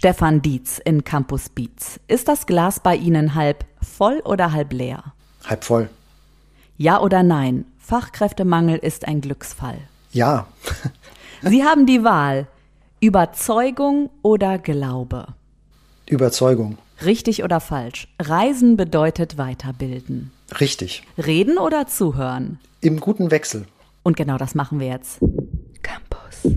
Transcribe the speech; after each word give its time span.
Stefan 0.00 0.40
Dietz 0.40 0.78
in 0.82 1.04
Campus 1.04 1.50
Beats. 1.50 2.00
Ist 2.08 2.26
das 2.26 2.46
Glas 2.46 2.80
bei 2.80 2.96
Ihnen 2.96 3.34
halb 3.34 3.66
voll 3.82 4.20
oder 4.24 4.50
halb 4.50 4.72
leer? 4.72 5.12
Halb 5.44 5.62
voll. 5.62 5.90
Ja 6.78 7.02
oder 7.02 7.22
nein? 7.22 7.66
Fachkräftemangel 7.76 8.78
ist 8.78 9.06
ein 9.06 9.20
Glücksfall. 9.20 9.76
Ja. 10.10 10.46
Sie 11.42 11.64
haben 11.64 11.84
die 11.84 12.02
Wahl. 12.02 12.46
Überzeugung 13.00 14.08
oder 14.22 14.56
Glaube? 14.56 15.26
Überzeugung. 16.06 16.78
Richtig 17.04 17.44
oder 17.44 17.60
falsch? 17.60 18.08
Reisen 18.18 18.78
bedeutet 18.78 19.36
weiterbilden. 19.36 20.30
Richtig. 20.60 21.02
Reden 21.18 21.58
oder 21.58 21.86
zuhören? 21.88 22.58
Im 22.80 23.00
guten 23.00 23.30
Wechsel. 23.30 23.66
Und 24.02 24.16
genau 24.16 24.38
das 24.38 24.54
machen 24.54 24.80
wir 24.80 24.86
jetzt. 24.86 25.20
Campus. 25.82 26.56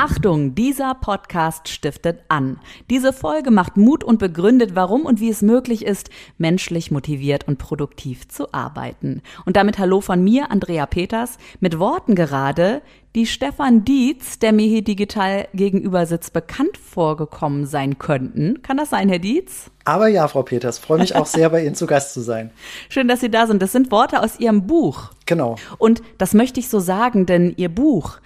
Achtung, 0.00 0.54
dieser 0.54 0.94
Podcast 0.94 1.66
stiftet 1.66 2.20
an. 2.28 2.60
Diese 2.88 3.12
Folge 3.12 3.50
macht 3.50 3.76
Mut 3.76 4.04
und 4.04 4.20
begründet, 4.20 4.76
warum 4.76 5.04
und 5.04 5.18
wie 5.18 5.28
es 5.28 5.42
möglich 5.42 5.84
ist, 5.84 6.08
menschlich 6.38 6.92
motiviert 6.92 7.48
und 7.48 7.58
produktiv 7.58 8.28
zu 8.28 8.54
arbeiten. 8.54 9.22
Und 9.44 9.56
damit 9.56 9.76
Hallo 9.80 10.00
von 10.00 10.22
mir, 10.22 10.52
Andrea 10.52 10.86
Peters, 10.86 11.38
mit 11.58 11.80
Worten 11.80 12.14
gerade, 12.14 12.80
die 13.16 13.26
Stefan 13.26 13.84
Dietz, 13.84 14.38
der 14.38 14.52
mir 14.52 14.68
hier 14.68 14.82
digital 14.82 15.48
gegenüber 15.52 16.06
sitzt, 16.06 16.32
bekannt 16.32 16.76
vorgekommen 16.76 17.66
sein 17.66 17.98
könnten. 17.98 18.62
Kann 18.62 18.76
das 18.76 18.90
sein, 18.90 19.08
Herr 19.08 19.18
Dietz? 19.18 19.68
Aber 19.84 20.06
ja, 20.06 20.28
Frau 20.28 20.44
Peters, 20.44 20.78
freue 20.78 21.00
mich 21.00 21.16
auch 21.16 21.26
sehr, 21.26 21.50
bei 21.50 21.64
Ihnen 21.64 21.74
zu 21.74 21.88
Gast 21.88 22.14
zu 22.14 22.20
sein. 22.20 22.52
Schön, 22.88 23.08
dass 23.08 23.18
Sie 23.18 23.32
da 23.32 23.48
sind. 23.48 23.60
Das 23.60 23.72
sind 23.72 23.90
Worte 23.90 24.22
aus 24.22 24.38
Ihrem 24.38 24.68
Buch. 24.68 25.10
Genau. 25.26 25.56
Und 25.78 26.02
das 26.18 26.34
möchte 26.34 26.60
ich 26.60 26.68
so 26.68 26.78
sagen, 26.78 27.26
denn 27.26 27.52
Ihr 27.56 27.68
Buch 27.68 28.20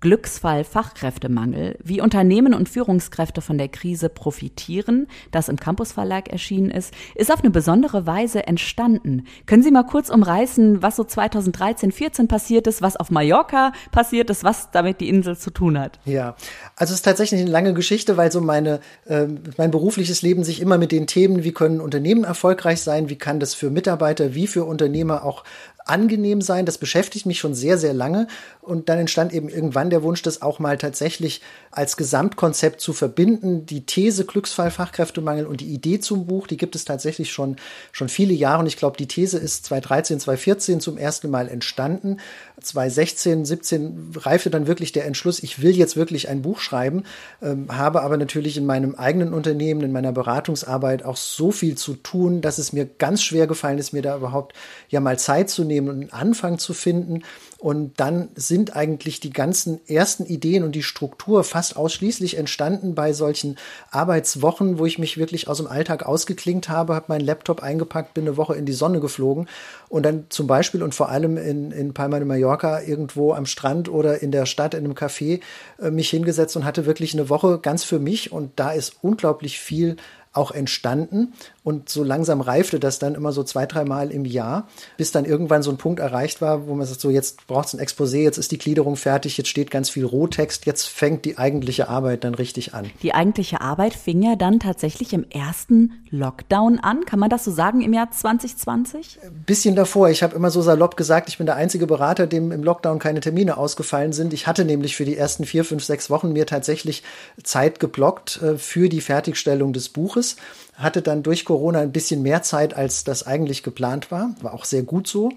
Glücksfall 0.00 0.64
Fachkräftemangel, 0.64 1.78
wie 1.82 2.00
Unternehmen 2.00 2.54
und 2.54 2.68
Führungskräfte 2.68 3.40
von 3.40 3.58
der 3.58 3.68
Krise 3.68 4.08
profitieren, 4.08 5.06
das 5.30 5.48
im 5.48 5.56
Campus 5.56 5.92
Verlag 5.92 6.28
erschienen 6.28 6.70
ist, 6.70 6.92
ist 7.14 7.32
auf 7.32 7.40
eine 7.40 7.50
besondere 7.50 8.06
Weise 8.06 8.46
entstanden. 8.46 9.26
Können 9.46 9.62
Sie 9.62 9.70
mal 9.70 9.84
kurz 9.84 10.10
umreißen, 10.10 10.82
was 10.82 10.96
so 10.96 11.04
2013, 11.04 11.92
14 11.92 12.28
passiert 12.28 12.66
ist, 12.66 12.82
was 12.82 12.96
auf 12.96 13.10
Mallorca 13.10 13.72
passiert 13.90 14.30
ist, 14.30 14.44
was 14.44 14.70
damit 14.70 15.00
die 15.00 15.08
Insel 15.08 15.36
zu 15.36 15.50
tun 15.50 15.78
hat? 15.78 15.98
Ja, 16.04 16.36
also 16.76 16.92
es 16.92 16.98
ist 16.98 17.04
tatsächlich 17.04 17.40
eine 17.40 17.50
lange 17.50 17.72
Geschichte, 17.72 18.16
weil 18.16 18.30
so 18.30 18.40
meine, 18.40 18.80
äh, 19.06 19.26
mein 19.56 19.70
berufliches 19.70 20.22
Leben 20.22 20.44
sich 20.44 20.60
immer 20.60 20.78
mit 20.78 20.92
den 20.92 21.06
Themen, 21.06 21.42
wie 21.42 21.52
können 21.52 21.80
Unternehmen 21.80 22.24
erfolgreich 22.24 22.82
sein, 22.82 23.08
wie 23.08 23.16
kann 23.16 23.40
das 23.40 23.54
für 23.54 23.70
Mitarbeiter 23.70 24.34
wie 24.34 24.46
für 24.46 24.64
Unternehmer 24.64 25.24
auch 25.24 25.44
angenehm 25.86 26.40
sein. 26.40 26.66
Das 26.66 26.78
beschäftigt 26.78 27.26
mich 27.26 27.38
schon 27.38 27.54
sehr, 27.54 27.78
sehr 27.78 27.94
lange. 27.94 28.26
Und 28.60 28.88
dann 28.88 28.98
entstand 28.98 29.32
eben 29.32 29.48
irgendwann 29.48 29.90
der 29.90 30.02
Wunsch, 30.02 30.22
das 30.22 30.42
auch 30.42 30.58
mal 30.58 30.76
tatsächlich 30.76 31.40
als 31.70 31.96
Gesamtkonzept 31.96 32.80
zu 32.80 32.92
verbinden. 32.92 33.66
Die 33.66 33.86
These 33.86 34.24
Glücksfall, 34.24 34.70
Fachkräftemangel 34.70 35.46
und 35.46 35.60
die 35.60 35.72
Idee 35.72 36.00
zum 36.00 36.26
Buch, 36.26 36.46
die 36.46 36.56
gibt 36.56 36.74
es 36.74 36.84
tatsächlich 36.84 37.32
schon, 37.32 37.56
schon 37.92 38.08
viele 38.08 38.34
Jahre. 38.34 38.60
Und 38.60 38.66
ich 38.66 38.76
glaube, 38.76 38.96
die 38.96 39.06
These 39.06 39.38
ist 39.38 39.66
2013, 39.66 40.20
2014 40.20 40.80
zum 40.80 40.98
ersten 40.98 41.30
Mal 41.30 41.48
entstanden. 41.48 42.18
2016, 42.60 43.44
17 43.44 44.12
reifte 44.16 44.50
dann 44.50 44.66
wirklich 44.66 44.92
der 44.92 45.04
Entschluss, 45.04 45.42
ich 45.42 45.62
will 45.62 45.76
jetzt 45.76 45.96
wirklich 45.96 46.28
ein 46.28 46.42
Buch 46.42 46.58
schreiben, 46.58 47.04
ähm, 47.42 47.66
habe 47.70 48.02
aber 48.02 48.16
natürlich 48.16 48.56
in 48.56 48.66
meinem 48.66 48.94
eigenen 48.94 49.34
Unternehmen, 49.34 49.82
in 49.82 49.92
meiner 49.92 50.12
Beratungsarbeit 50.12 51.04
auch 51.04 51.16
so 51.16 51.52
viel 51.52 51.76
zu 51.76 51.94
tun, 51.94 52.40
dass 52.40 52.58
es 52.58 52.72
mir 52.72 52.86
ganz 52.86 53.22
schwer 53.22 53.46
gefallen 53.46 53.78
ist, 53.78 53.92
mir 53.92 54.02
da 54.02 54.16
überhaupt 54.16 54.54
ja 54.88 55.00
mal 55.00 55.18
Zeit 55.18 55.50
zu 55.50 55.64
nehmen 55.64 55.75
und 55.84 56.00
einen 56.00 56.12
Anfang 56.12 56.58
zu 56.58 56.74
finden. 56.74 57.22
Und 57.58 58.00
dann 58.00 58.28
sind 58.34 58.76
eigentlich 58.76 59.20
die 59.20 59.32
ganzen 59.32 59.80
ersten 59.88 60.26
Ideen 60.26 60.62
und 60.62 60.72
die 60.72 60.82
Struktur 60.82 61.42
fast 61.42 61.76
ausschließlich 61.76 62.36
entstanden 62.36 62.94
bei 62.94 63.12
solchen 63.12 63.56
Arbeitswochen, 63.90 64.78
wo 64.78 64.84
ich 64.86 64.98
mich 64.98 65.16
wirklich 65.16 65.48
aus 65.48 65.58
dem 65.58 65.66
Alltag 65.66 66.04
ausgeklingt 66.04 66.68
habe, 66.68 66.94
habe 66.94 67.06
meinen 67.08 67.24
Laptop 67.24 67.62
eingepackt, 67.62 68.14
bin 68.14 68.24
eine 68.24 68.36
Woche 68.36 68.54
in 68.54 68.66
die 68.66 68.72
Sonne 68.72 69.00
geflogen 69.00 69.48
und 69.88 70.04
dann 70.04 70.26
zum 70.28 70.46
Beispiel 70.46 70.82
und 70.82 70.94
vor 70.94 71.08
allem 71.08 71.36
in, 71.38 71.70
in 71.70 71.94
Palma 71.94 72.18
de 72.18 72.26
Mallorca 72.26 72.82
irgendwo 72.82 73.32
am 73.32 73.46
Strand 73.46 73.88
oder 73.88 74.22
in 74.22 74.32
der 74.32 74.46
Stadt 74.46 74.74
in 74.74 74.84
einem 74.84 74.94
Café 74.94 75.40
äh, 75.80 75.90
mich 75.90 76.10
hingesetzt 76.10 76.56
und 76.56 76.64
hatte 76.64 76.86
wirklich 76.86 77.14
eine 77.14 77.28
Woche 77.28 77.58
ganz 77.58 77.84
für 77.84 77.98
mich 77.98 78.32
und 78.32 78.52
da 78.56 78.72
ist 78.72 78.96
unglaublich 79.02 79.58
viel 79.58 79.96
auch 80.36 80.50
entstanden. 80.50 81.32
Und 81.64 81.88
so 81.88 82.04
langsam 82.04 82.40
reifte 82.40 82.78
das 82.78 82.98
dann 83.00 83.16
immer 83.16 83.32
so 83.32 83.42
zwei, 83.42 83.66
dreimal 83.66 84.12
im 84.12 84.24
Jahr, 84.24 84.68
bis 84.96 85.10
dann 85.10 85.24
irgendwann 85.24 85.64
so 85.64 85.70
ein 85.72 85.78
Punkt 85.78 85.98
erreicht 85.98 86.40
war, 86.40 86.68
wo 86.68 86.74
man 86.74 86.86
sagt, 86.86 87.00
so 87.00 87.10
jetzt 87.10 87.46
braucht 87.48 87.66
es 87.66 87.74
ein 87.74 87.80
Exposé, 87.80 88.18
jetzt 88.18 88.38
ist 88.38 88.52
die 88.52 88.58
Gliederung 88.58 88.94
fertig, 88.96 89.36
jetzt 89.36 89.48
steht 89.48 89.72
ganz 89.72 89.90
viel 89.90 90.04
Rohtext, 90.04 90.66
jetzt 90.66 90.84
fängt 90.84 91.24
die 91.24 91.38
eigentliche 91.38 91.88
Arbeit 91.88 92.22
dann 92.22 92.36
richtig 92.36 92.72
an. 92.72 92.88
Die 93.02 93.14
eigentliche 93.14 93.60
Arbeit 93.60 93.94
fing 93.94 94.22
ja 94.22 94.36
dann 94.36 94.60
tatsächlich 94.60 95.12
im 95.12 95.28
ersten 95.28 96.04
Lockdown 96.10 96.78
an, 96.78 97.04
kann 97.04 97.18
man 97.18 97.30
das 97.30 97.44
so 97.44 97.50
sagen, 97.50 97.80
im 97.80 97.92
Jahr 97.92 98.12
2020? 98.12 99.18
Ein 99.24 99.44
bisschen 99.44 99.74
davor. 99.74 100.08
Ich 100.08 100.22
habe 100.22 100.36
immer 100.36 100.50
so 100.50 100.62
salopp 100.62 100.96
gesagt, 100.96 101.28
ich 101.28 101.38
bin 101.38 101.46
der 101.46 101.56
einzige 101.56 101.86
Berater, 101.88 102.28
dem 102.28 102.52
im 102.52 102.62
Lockdown 102.62 102.98
keine 103.00 103.20
Termine 103.20 103.56
ausgefallen 103.56 104.12
sind. 104.12 104.32
Ich 104.32 104.46
hatte 104.46 104.64
nämlich 104.64 104.94
für 104.94 105.04
die 105.04 105.16
ersten 105.16 105.44
vier, 105.44 105.64
fünf, 105.64 105.82
sechs 105.82 106.10
Wochen 106.10 106.32
mir 106.32 106.46
tatsächlich 106.46 107.02
Zeit 107.42 107.80
geblockt 107.80 108.40
äh, 108.42 108.56
für 108.56 108.88
die 108.88 109.00
Fertigstellung 109.00 109.72
des 109.72 109.88
Buches 109.88 110.25
hatte 110.74 111.02
dann 111.02 111.22
durch 111.22 111.44
Corona 111.44 111.80
ein 111.80 111.92
bisschen 111.92 112.22
mehr 112.22 112.42
Zeit, 112.42 112.74
als 112.74 113.04
das 113.04 113.26
eigentlich 113.26 113.62
geplant 113.62 114.10
war. 114.10 114.34
War 114.42 114.54
auch 114.54 114.64
sehr 114.64 114.82
gut 114.82 115.06
so. 115.06 115.30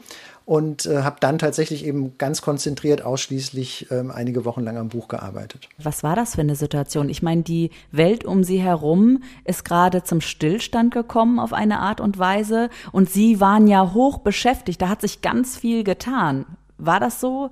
Und 0.46 0.88
äh, 0.88 1.04
habe 1.04 1.18
dann 1.20 1.38
tatsächlich 1.38 1.86
eben 1.86 2.18
ganz 2.18 2.42
konzentriert 2.42 3.04
ausschließlich 3.04 3.92
ähm, 3.92 4.10
einige 4.10 4.46
Wochen 4.46 4.64
lang 4.64 4.78
am 4.78 4.90
Buch 4.90 5.08
gearbeitet. 5.08 5.70
Was 5.78 6.02
war 6.02 6.16
das 6.16 6.34
für 6.34 6.42
eine 6.42 6.56
Situation? 6.56 7.08
Ich 7.08 7.22
meine, 7.22 7.44
die 7.44 7.70
Welt 7.92 8.26
um 8.26 8.44
Sie 8.44 8.60
herum 8.60 9.22
ist 9.46 9.64
gerade 9.64 10.04
zum 10.04 10.22
Stillstand 10.22 10.92
gekommen 10.92 11.38
auf 11.38 11.54
eine 11.54 11.80
Art 11.80 12.02
und 12.02 12.18
Weise. 12.18 12.70
Und 12.92 13.12
Sie 13.12 13.40
waren 13.40 13.68
ja 13.68 13.94
hoch 13.94 14.18
beschäftigt. 14.20 14.82
Da 14.82 14.90
hat 14.90 15.02
sich 15.02 15.22
ganz 15.22 15.56
viel 15.56 15.84
getan. 15.84 16.46
War 16.80 17.00
das 17.00 17.22
so 17.22 17.52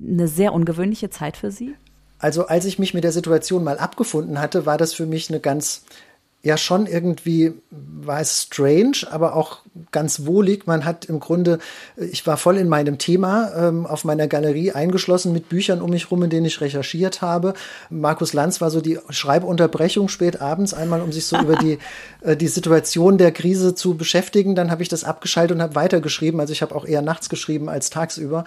eine 0.00 0.26
sehr 0.26 0.54
ungewöhnliche 0.54 1.10
Zeit 1.10 1.36
für 1.36 1.50
Sie? 1.50 1.74
Also 2.18 2.46
als 2.46 2.64
ich 2.64 2.78
mich 2.78 2.94
mit 2.94 3.04
der 3.04 3.12
Situation 3.12 3.62
mal 3.62 3.78
abgefunden 3.78 4.40
hatte, 4.40 4.66
war 4.66 4.78
das 4.78 4.94
für 4.94 5.06
mich 5.06 5.28
eine 5.28 5.40
ganz 5.40 5.84
ja 6.42 6.56
schon 6.56 6.86
irgendwie 6.86 7.52
war 7.70 8.20
es 8.20 8.42
strange, 8.42 8.98
aber 9.10 9.34
auch 9.34 9.58
ganz 9.90 10.24
wohlig. 10.24 10.66
Man 10.66 10.84
hat 10.84 11.04
im 11.06 11.18
Grunde, 11.18 11.58
ich 11.96 12.26
war 12.26 12.36
voll 12.36 12.58
in 12.58 12.68
meinem 12.68 12.98
Thema 12.98 13.52
ähm, 13.56 13.86
auf 13.86 14.04
meiner 14.04 14.28
Galerie 14.28 14.70
eingeschlossen 14.70 15.32
mit 15.32 15.48
Büchern 15.48 15.82
um 15.82 15.90
mich 15.90 16.10
rum, 16.10 16.22
in 16.22 16.30
denen 16.30 16.46
ich 16.46 16.60
recherchiert 16.60 17.22
habe. 17.22 17.54
Markus 17.90 18.32
Lanz 18.34 18.60
war 18.60 18.70
so 18.70 18.80
die 18.80 18.98
Schreibunterbrechung 19.10 20.08
spät 20.08 20.40
abends 20.40 20.74
einmal, 20.74 21.02
um 21.02 21.10
sich 21.10 21.26
so 21.26 21.38
über 21.38 21.56
die, 21.56 21.78
äh, 22.20 22.36
die 22.36 22.48
Situation 22.48 23.18
der 23.18 23.32
Krise 23.32 23.74
zu 23.74 23.96
beschäftigen. 23.96 24.54
Dann 24.54 24.70
habe 24.70 24.82
ich 24.82 24.88
das 24.88 25.02
abgeschaltet 25.02 25.56
und 25.56 25.62
habe 25.62 25.74
weitergeschrieben. 25.74 26.38
Also 26.38 26.52
ich 26.52 26.62
habe 26.62 26.74
auch 26.74 26.84
eher 26.84 27.02
nachts 27.02 27.28
geschrieben 27.28 27.68
als 27.68 27.90
tagsüber. 27.90 28.44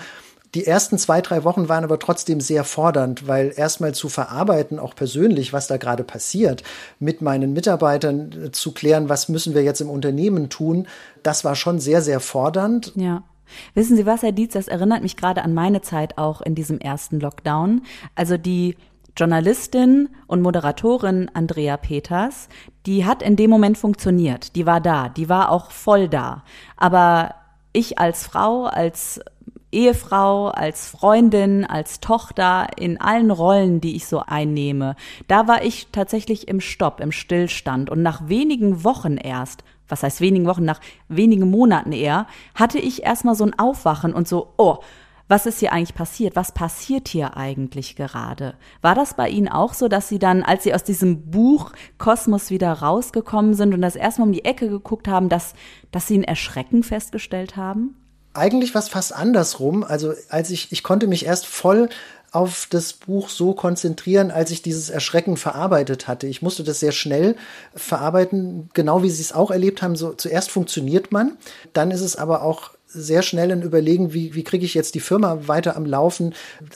Die 0.54 0.68
ersten 0.68 0.98
zwei, 0.98 1.22
drei 1.22 1.44
Wochen 1.46 1.70
waren 1.70 1.84
aber 1.84 1.98
trotzdem 1.98 2.42
sehr 2.42 2.64
fordernd, 2.66 3.28
weil 3.28 3.54
erstmal 3.56 3.94
zu 3.94 4.10
verarbeiten, 4.10 4.80
auch 4.80 4.96
persönlich, 4.96 5.54
was 5.54 5.68
da 5.68 5.78
gerade 5.78 6.04
passiert, 6.04 6.64
mit 7.00 7.22
meinen 7.22 7.54
Mitarbeitern 7.54 8.32
äh, 8.32 8.52
zu 8.52 8.74
klären, 8.74 9.08
was 9.08 9.30
müssen 9.30 9.54
wir 9.54 9.64
jetzt 9.64 9.82
im 9.82 9.90
Unternehmen 9.90 10.50
tun, 10.50 10.88
das 11.24 11.46
war 11.46 11.56
schon 11.56 11.80
sehr, 11.80 12.02
sehr 12.02 12.20
fordernd. 12.20 12.92
Ja. 12.96 13.24
Wissen 13.74 13.98
Sie 13.98 14.06
was, 14.06 14.24
Herr 14.24 14.32
Dietz, 14.32 14.54
das 14.54 14.70
erinnert 14.70 15.04
mich 15.04 15.18
gerade 15.18 15.44
an 15.44 15.54
meine 15.54 15.82
Zeit 15.82 16.18
auch 16.18 16.42
in 16.42 16.56
diesem 16.56 16.80
ersten 16.80 17.20
Lockdown. 17.20 17.82
Also 18.16 18.38
die 18.38 18.78
Journalistin 19.18 20.10
und 20.28 20.42
Moderatorin 20.42 21.30
Andrea 21.34 21.76
Peters, 21.76 22.48
die 22.86 23.06
hat 23.06 23.22
in 23.22 23.36
dem 23.36 23.50
Moment 23.50 23.78
funktioniert. 23.78 24.56
Die 24.56 24.66
war 24.66 24.80
da, 24.80 25.10
die 25.10 25.28
war 25.28 25.52
auch 25.52 25.72
voll 25.72 26.08
da. 26.08 26.44
Aber 26.78 27.36
ich 27.74 28.00
als 28.00 28.26
Frau, 28.26 28.66
als 28.66 29.20
Ehefrau, 29.72 30.48
als 30.48 30.90
Freundin, 30.90 31.66
als 31.66 32.00
Tochter, 32.00 32.68
in 32.78 33.00
allen 33.00 33.32
Rollen, 33.32 33.82
die 33.82 33.96
ich 33.96 34.06
so 34.06 34.20
einnehme, 34.20 34.96
da 35.28 35.48
war 35.48 35.64
ich 35.64 35.88
tatsächlich 35.92 36.48
im 36.48 36.60
Stopp, 36.62 37.00
im 37.00 37.12
Stillstand. 37.12 37.90
Und 37.90 38.02
nach 38.02 38.28
wenigen 38.28 38.84
Wochen 38.84 39.18
erst, 39.18 39.64
was 39.88 40.04
heißt 40.04 40.22
wenigen 40.22 40.46
Wochen, 40.46 40.66
nach 40.66 40.80
wenigen 41.08 41.50
Monaten 41.50 41.92
eher, 41.92 42.28
hatte 42.56 42.80
ich 42.80 43.04
erstmal 43.04 43.36
so 43.36 43.46
ein 43.46 43.58
Aufwachen 43.58 44.14
und 44.14 44.28
so, 44.28 44.54
oh, 44.58 44.80
was 45.32 45.46
ist 45.46 45.60
hier 45.60 45.72
eigentlich 45.72 45.96
passiert? 45.96 46.36
Was 46.36 46.52
passiert 46.52 47.08
hier 47.08 47.38
eigentlich 47.38 47.96
gerade? 47.96 48.56
War 48.82 48.96
das 48.96 49.14
bei 49.14 49.30
Ihnen 49.30 49.48
auch 49.48 49.74
so, 49.74 49.88
dass 49.88 50.10
Sie 50.10 50.20
dann, 50.20 50.44
als 50.44 50.64
Sie 50.64 50.74
aus 50.74 50.84
diesem 50.84 51.32
Buch 51.32 51.72
Kosmos 51.98 52.50
wieder 52.50 52.74
rausgekommen 52.74 53.54
sind 53.54 53.74
und 53.74 53.82
das 53.82 53.96
erstmal 53.96 54.28
um 54.28 54.34
die 54.34 54.44
Ecke 54.44 54.68
geguckt 54.68 55.08
haben, 55.08 55.30
dass, 55.30 55.54
dass 55.92 56.06
Sie 56.06 56.18
ein 56.18 56.26
Erschrecken 56.26 56.84
festgestellt 56.84 57.56
haben? 57.56 57.96
Eigentlich 58.34 58.76
was 58.76 58.90
fast 58.90 59.14
andersrum. 59.14 59.84
Also 59.84 60.14
als 60.30 60.50
ich, 60.50 60.72
ich 60.72 60.84
konnte 60.84 61.08
mich 61.08 61.26
erst 61.26 61.46
voll 61.46 61.90
auf 62.32 62.68
das 62.70 62.94
Buch 62.94 63.28
so 63.28 63.54
konzentrieren, 63.54 64.32
als 64.32 64.52
ich 64.52 64.62
dieses 64.62 64.90
Erschrecken 64.90 65.36
verarbeitet 65.36 66.08
hatte. 66.08 66.28
Ich 66.28 66.42
musste 66.42 66.64
das 66.64 66.80
sehr 66.80 66.94
schnell 66.94 67.36
verarbeiten, 67.76 68.70
genau 68.74 69.04
wie 69.04 69.10
Sie 69.10 69.22
es 69.22 69.34
auch 69.34 69.52
erlebt 69.52 69.82
haben. 69.82 69.98
So, 69.98 70.14
zuerst 70.14 70.50
funktioniert 70.50 71.12
man, 71.12 71.38
dann 71.74 71.92
ist 71.92 72.02
es 72.02 72.16
aber 72.16 72.42
auch 72.44 72.72
sehr 72.88 73.22
schnell 73.22 73.52
ein 73.52 73.62
Überlegen, 73.62 74.14
wie, 74.14 74.34
wie 74.34 74.44
kriege 74.44 74.66
ich 74.66 74.74
jetzt 74.74 74.96
die 74.96 75.00
Firma 75.02 75.48
weiter 75.48 75.76
am 75.76 75.86
Laufen. 75.86 76.34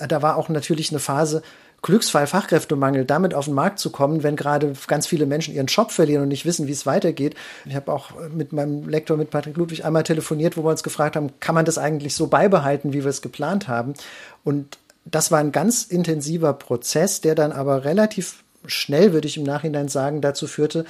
Da 0.08 0.22
war 0.22 0.38
auch 0.38 0.50
natürlich 0.50 0.92
eine 0.92 1.00
Phase, 1.00 1.42
Glücksfall 1.86 2.26
Fachkräftemangel, 2.26 3.06
damit 3.06 3.36
auf 3.36 3.46
den 3.46 3.54
Markt 3.54 3.78
zu 3.78 3.92
kommen, 3.92 4.24
wenn 4.24 4.36
gerade 4.36 4.74
ganz 4.88 5.06
viele 5.06 5.28
Menschen 5.28 5.54
ihren 5.54 5.68
Job 5.68 5.92
verlieren 5.92 6.24
und 6.24 6.30
nicht 6.30 6.44
wissen, 6.44 6.66
wie 6.66 6.72
es 6.72 6.88
weitergeht. 6.88 7.36
Ich 7.64 7.76
habe 7.76 7.94
auch 7.94 8.10
mit 8.34 8.54
meinem 8.54 8.90
Lektor, 8.90 9.18
mit 9.18 9.30
Patrick 9.30 9.56
Ludwig, 9.56 9.86
einmal 9.86 10.02
telefoniert, 10.02 10.58
wo 10.58 10.64
wir 10.64 10.72
uns 10.72 10.82
gefragt 10.82 11.16
haben, 11.16 11.40
kann 11.40 11.54
man 11.54 11.64
das 11.64 11.78
eigentlich 11.78 12.16
so 12.16 12.26
beibehalten, 12.26 12.92
wie 12.92 13.04
wir 13.04 13.12
es 13.12 13.22
geplant 13.22 13.68
haben? 13.68 13.94
Und 14.44 14.80
das 15.06 15.30
war 15.30 15.38
ein 15.38 15.52
ganz 15.52 15.84
intensiver 15.84 16.54
Prozess, 16.54 17.22
der 17.22 17.36
dann 17.36 17.52
aber 17.52 17.86
relativ 17.86 18.44
schnell, 18.66 19.14
würde 19.14 19.28
ich 19.28 19.38
im 19.38 19.44
Nachhinein 19.44 19.88
sagen, 19.88 20.22
dazu 20.22 20.48
führte, 20.48 20.86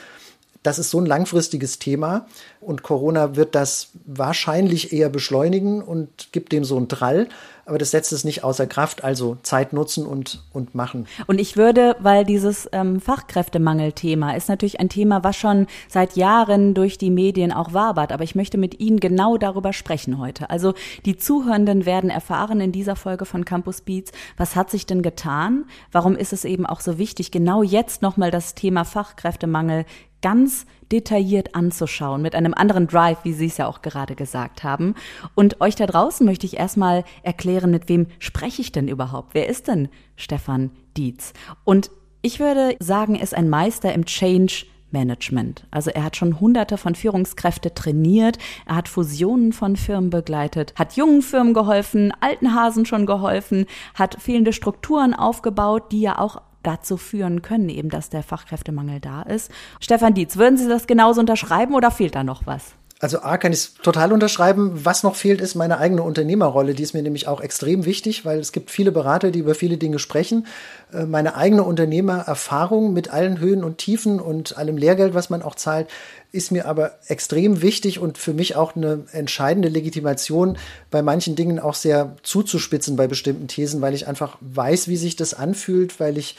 das 0.65 0.79
ist 0.79 0.89
so 0.89 0.99
ein 0.99 1.05
langfristiges 1.05 1.79
Thema 1.79 2.25
und 2.61 2.83
Corona 2.83 3.35
wird 3.35 3.55
das 3.55 3.89
wahrscheinlich 4.05 4.93
eher 4.93 5.09
beschleunigen 5.09 5.81
und 5.81 6.29
gibt 6.31 6.51
dem 6.51 6.63
so 6.63 6.77
einen 6.77 6.87
Drall 6.87 7.27
aber 7.65 7.77
das 7.79 7.91
setzt 7.91 8.13
es 8.13 8.23
nicht 8.23 8.43
außer 8.43 8.67
Kraft. 8.67 9.03
Also 9.03 9.37
Zeit 9.41 9.73
nutzen 9.73 10.05
und, 10.05 10.43
und 10.53 10.75
machen. 10.75 11.07
Und 11.27 11.39
ich 11.39 11.57
würde, 11.57 11.95
weil 11.99 12.23
dieses 12.23 12.69
ähm, 12.71 13.01
Fachkräftemangelthema 13.01 14.35
ist 14.35 14.49
natürlich 14.49 14.79
ein 14.79 14.89
Thema, 14.89 15.23
was 15.23 15.35
schon 15.35 15.67
seit 15.89 16.15
Jahren 16.15 16.73
durch 16.73 16.97
die 16.97 17.09
Medien 17.09 17.51
auch 17.51 17.73
wabert, 17.73 18.11
aber 18.11 18.23
ich 18.23 18.35
möchte 18.35 18.57
mit 18.57 18.79
Ihnen 18.79 18.99
genau 18.99 19.37
darüber 19.37 19.73
sprechen 19.73 20.19
heute. 20.19 20.49
Also 20.49 20.73
die 21.05 21.17
Zuhörenden 21.17 21.85
werden 21.85 22.09
erfahren 22.09 22.61
in 22.61 22.71
dieser 22.71 22.95
Folge 22.95 23.25
von 23.25 23.45
Campus 23.45 23.81
Beats, 23.81 24.11
was 24.37 24.55
hat 24.55 24.69
sich 24.69 24.85
denn 24.85 25.01
getan? 25.01 25.65
Warum 25.91 26.15
ist 26.15 26.33
es 26.33 26.45
eben 26.45 26.65
auch 26.65 26.81
so 26.81 26.97
wichtig, 26.97 27.31
genau 27.31 27.63
jetzt 27.63 28.01
nochmal 28.01 28.31
das 28.31 28.55
Thema 28.55 28.85
Fachkräftemangel 28.85 29.85
ganz 30.25 30.65
detailliert 30.91 31.53
anzuschauen, 31.53 32.23
mit 32.23 32.33
einem 32.33 32.55
anderen 32.55 32.87
Drive, 32.87 33.19
wie 33.21 33.33
Sie 33.33 33.45
es 33.45 33.57
ja 33.57 33.67
auch 33.67 33.83
gerade 33.83 34.15
gesagt 34.15 34.63
haben. 34.63 34.95
Und 35.35 35.61
euch 35.61 35.75
da 35.75 35.85
draußen 35.85 36.25
möchte 36.25 36.47
ich 36.47 36.57
erstmal 36.57 37.03
erklären, 37.21 37.69
mit 37.69 37.89
wem 37.89 38.07
spreche 38.17 38.63
ich 38.63 38.71
denn 38.71 38.87
überhaupt? 38.87 39.35
Wer 39.35 39.47
ist 39.47 39.67
denn 39.67 39.87
Stefan 40.15 40.71
Dietz? 40.97 41.33
Und 41.63 41.91
ich 42.23 42.39
würde 42.39 42.75
sagen, 42.79 43.13
er 43.13 43.21
ist 43.21 43.35
ein 43.35 43.49
Meister 43.49 43.93
im 43.93 44.05
Change 44.05 44.65
Management. 44.89 45.67
Also 45.69 45.91
er 45.91 46.03
hat 46.03 46.15
schon 46.15 46.39
hunderte 46.39 46.79
von 46.79 46.95
Führungskräfte 46.95 47.75
trainiert, 47.75 48.39
er 48.65 48.77
hat 48.77 48.89
Fusionen 48.89 49.53
von 49.53 49.75
Firmen 49.75 50.09
begleitet, 50.09 50.73
hat 50.75 50.95
jungen 50.95 51.21
Firmen 51.21 51.53
geholfen, 51.53 52.13
alten 52.19 52.55
Hasen 52.55 52.87
schon 52.87 53.05
geholfen, 53.05 53.67
hat 53.93 54.17
fehlende 54.19 54.53
Strukturen 54.53 55.13
aufgebaut, 55.13 55.91
die 55.91 56.01
ja 56.01 56.17
auch 56.17 56.41
dazu 56.65 56.97
führen 56.97 57.41
können, 57.41 57.69
eben 57.69 57.89
dass 57.89 58.09
der 58.09 58.23
Fachkräftemangel 58.23 58.99
da 58.99 59.21
ist. 59.21 59.51
Stefan 59.79 60.13
Dietz, 60.13 60.37
würden 60.37 60.57
Sie 60.57 60.67
das 60.67 60.87
genauso 60.87 61.21
unterschreiben 61.21 61.73
oder 61.73 61.91
fehlt 61.91 62.15
da 62.15 62.23
noch 62.23 62.45
was? 62.45 62.75
Also 63.05 63.21
A 63.21 63.37
kann 63.37 63.53
ich 63.53 63.59
es 63.59 63.73
total 63.75 64.11
unterschreiben. 64.11 64.83
Was 64.83 65.03
noch 65.03 65.13
fehlt, 65.13 65.39
ist 65.39 65.53
meine 65.53 65.77
eigene 65.77 66.01
Unternehmerrolle. 66.01 66.73
Die 66.73 66.81
ist 66.81 66.95
mir 66.95 67.03
nämlich 67.03 67.27
auch 67.27 67.39
extrem 67.39 67.85
wichtig, 67.85 68.25
weil 68.25 68.39
es 68.39 68.51
gibt 68.51 68.71
viele 68.71 68.91
Berater, 68.91 69.29
die 69.29 69.37
über 69.37 69.53
viele 69.53 69.77
Dinge 69.77 69.99
sprechen. 69.99 70.47
Äh, 70.91 71.05
meine 71.05 71.35
eigene 71.35 71.61
Unternehmererfahrung 71.61 72.93
mit 72.93 73.11
allen 73.11 73.39
Höhen 73.39 73.63
und 73.63 73.77
Tiefen 73.77 74.19
und 74.19 74.57
allem 74.57 74.75
Lehrgeld, 74.75 75.13
was 75.13 75.29
man 75.29 75.43
auch 75.43 75.53
zahlt, 75.53 75.87
ist 76.31 76.51
mir 76.51 76.65
aber 76.65 76.93
extrem 77.07 77.61
wichtig 77.61 77.99
und 77.99 78.17
für 78.17 78.33
mich 78.33 78.55
auch 78.55 78.75
eine 78.75 79.03
entscheidende 79.11 79.69
Legitimation, 79.69 80.57
bei 80.89 81.03
manchen 81.03 81.35
Dingen 81.35 81.59
auch 81.59 81.75
sehr 81.75 82.15
zuzuspitzen 82.23 82.95
bei 82.95 83.05
bestimmten 83.05 83.47
Thesen, 83.47 83.81
weil 83.81 83.93
ich 83.93 84.07
einfach 84.07 84.39
weiß, 84.41 84.87
wie 84.87 84.97
sich 84.97 85.15
das 85.15 85.35
anfühlt, 85.35 85.99
weil 85.99 86.17
ich 86.17 86.35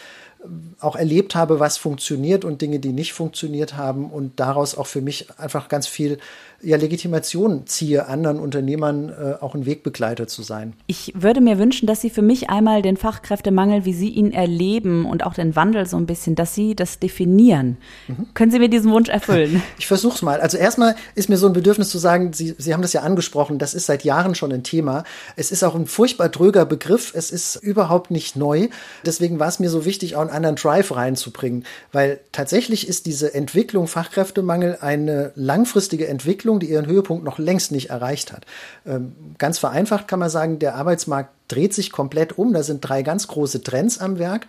auch 0.81 0.97
erlebt 0.97 1.35
habe, 1.35 1.61
was 1.61 1.79
funktioniert 1.79 2.45
und 2.45 2.61
Dinge, 2.61 2.79
die 2.79 2.93
nicht 2.93 3.13
funktioniert 3.13 3.77
haben 3.77 4.11
und 4.11 4.39
daraus 4.39 4.77
auch 4.77 4.87
für 4.87 5.01
mich 5.01 5.29
einfach 5.39 5.69
ganz 5.69 5.87
viel 5.87 6.19
ja, 6.63 6.77
Legitimation 6.77 7.67
ziehe, 7.67 8.07
anderen 8.07 8.39
Unternehmern 8.39 9.09
äh, 9.09 9.43
auch 9.43 9.55
ein 9.55 9.67
Wegbegleiter 9.67 10.27
zu 10.27 10.43
sein. 10.43 10.73
Ich 10.87 11.13
würde 11.15 11.41
mir 11.41 11.59
wünschen, 11.59 11.87
dass 11.87 12.01
Sie 12.01 12.11
für 12.11 12.23
mich 12.23 12.51
einmal 12.51 12.83
den 12.83 12.97
Fachkräftemangel, 12.97 13.85
wie 13.85 13.93
Sie 13.93 14.09
ihn 14.09 14.33
erleben 14.33 15.07
und 15.07 15.25
auch 15.25 15.35
den 15.35 15.57
Wandel 15.57 15.87
so 15.87 15.97
ein 15.97 16.07
bisschen, 16.07 16.35
dass 16.35 16.55
Sie 16.55 16.75
das 16.75 16.99
definieren. 16.99 17.77
Mhm. 18.09 18.29
Können 18.35 18.51
Sie 18.51 18.59
mir 18.59 18.69
diesen 18.69 18.91
Wunsch 18.93 19.09
erfüllen? 19.09 19.63
Ich 19.79 19.89
versuche 19.89 20.15
es 20.15 20.23
mal. 20.23 20.41
Also 20.41 20.57
erstmal 20.57 20.97
ist 21.15 21.29
mir 21.29 21.37
so 21.37 21.47
ein 21.47 21.53
Bedürfnis 21.53 21.91
zu 21.91 21.99
sagen, 21.99 22.33
Sie, 22.33 22.55
Sie 22.57 22.73
haben 22.73 22.83
das 22.83 22.93
ja 22.93 23.03
angesprochen, 23.03 23.59
das 23.59 23.75
ist 23.75 23.87
seit 23.87 24.05
Jahren 24.05 24.35
schon 24.35 24.53
ein 24.53 24.63
Thema. 24.63 25.05
Es 25.37 25.53
ist 25.53 25.63
auch 25.63 25.75
ein 25.75 25.87
furchtbar 25.87 26.29
dröger 26.29 26.65
Begriff. 26.65 27.13
Es 27.15 27.31
ist 27.31 27.57
überhaupt 27.57 28.11
nicht 28.11 28.37
neu. 28.37 28.69
Deswegen 29.05 29.39
war 29.39 29.49
es 29.49 29.59
mir 29.59 29.71
so 29.71 29.85
wichtig, 29.85 30.17
auch 30.17 30.23
einen 30.23 30.31
anderen 30.31 30.57
Drive 30.57 30.95
reinzubringen, 30.95 31.65
weil 31.93 32.21
tatsächlich 32.33 32.89
ist 32.89 33.07
diese 33.07 33.35
Entwicklung 33.35 33.87
Fachkräftemangel 33.87 34.79
eine 34.81 35.33
langfristige 35.35 36.07
Entwicklung, 36.09 36.46
Entwicklung, 36.47 36.61
die 36.61 36.71
ihren 36.71 36.87
Höhepunkt 36.87 37.25
noch 37.25 37.39
längst 37.39 37.73
nicht 37.73 37.91
erreicht 37.91 38.33
hat. 38.33 38.47
Ähm, 38.87 39.15
ganz 39.39 39.59
vereinfacht 39.59 40.07
kann 40.07 40.21
man 40.21 40.31
sagen, 40.31 40.59
der 40.59 40.77
Arbeitsmarkt 40.77 41.31
dreht 41.49 41.75
sich 41.75 41.91
komplett 41.91 42.39
um. 42.39 42.53
Da 42.53 42.63
sind 42.63 42.81
drei 42.81 43.03
ganz 43.03 43.27
große 43.27 43.63
Trends 43.63 43.99
am 43.99 44.19
Werk. 44.19 44.47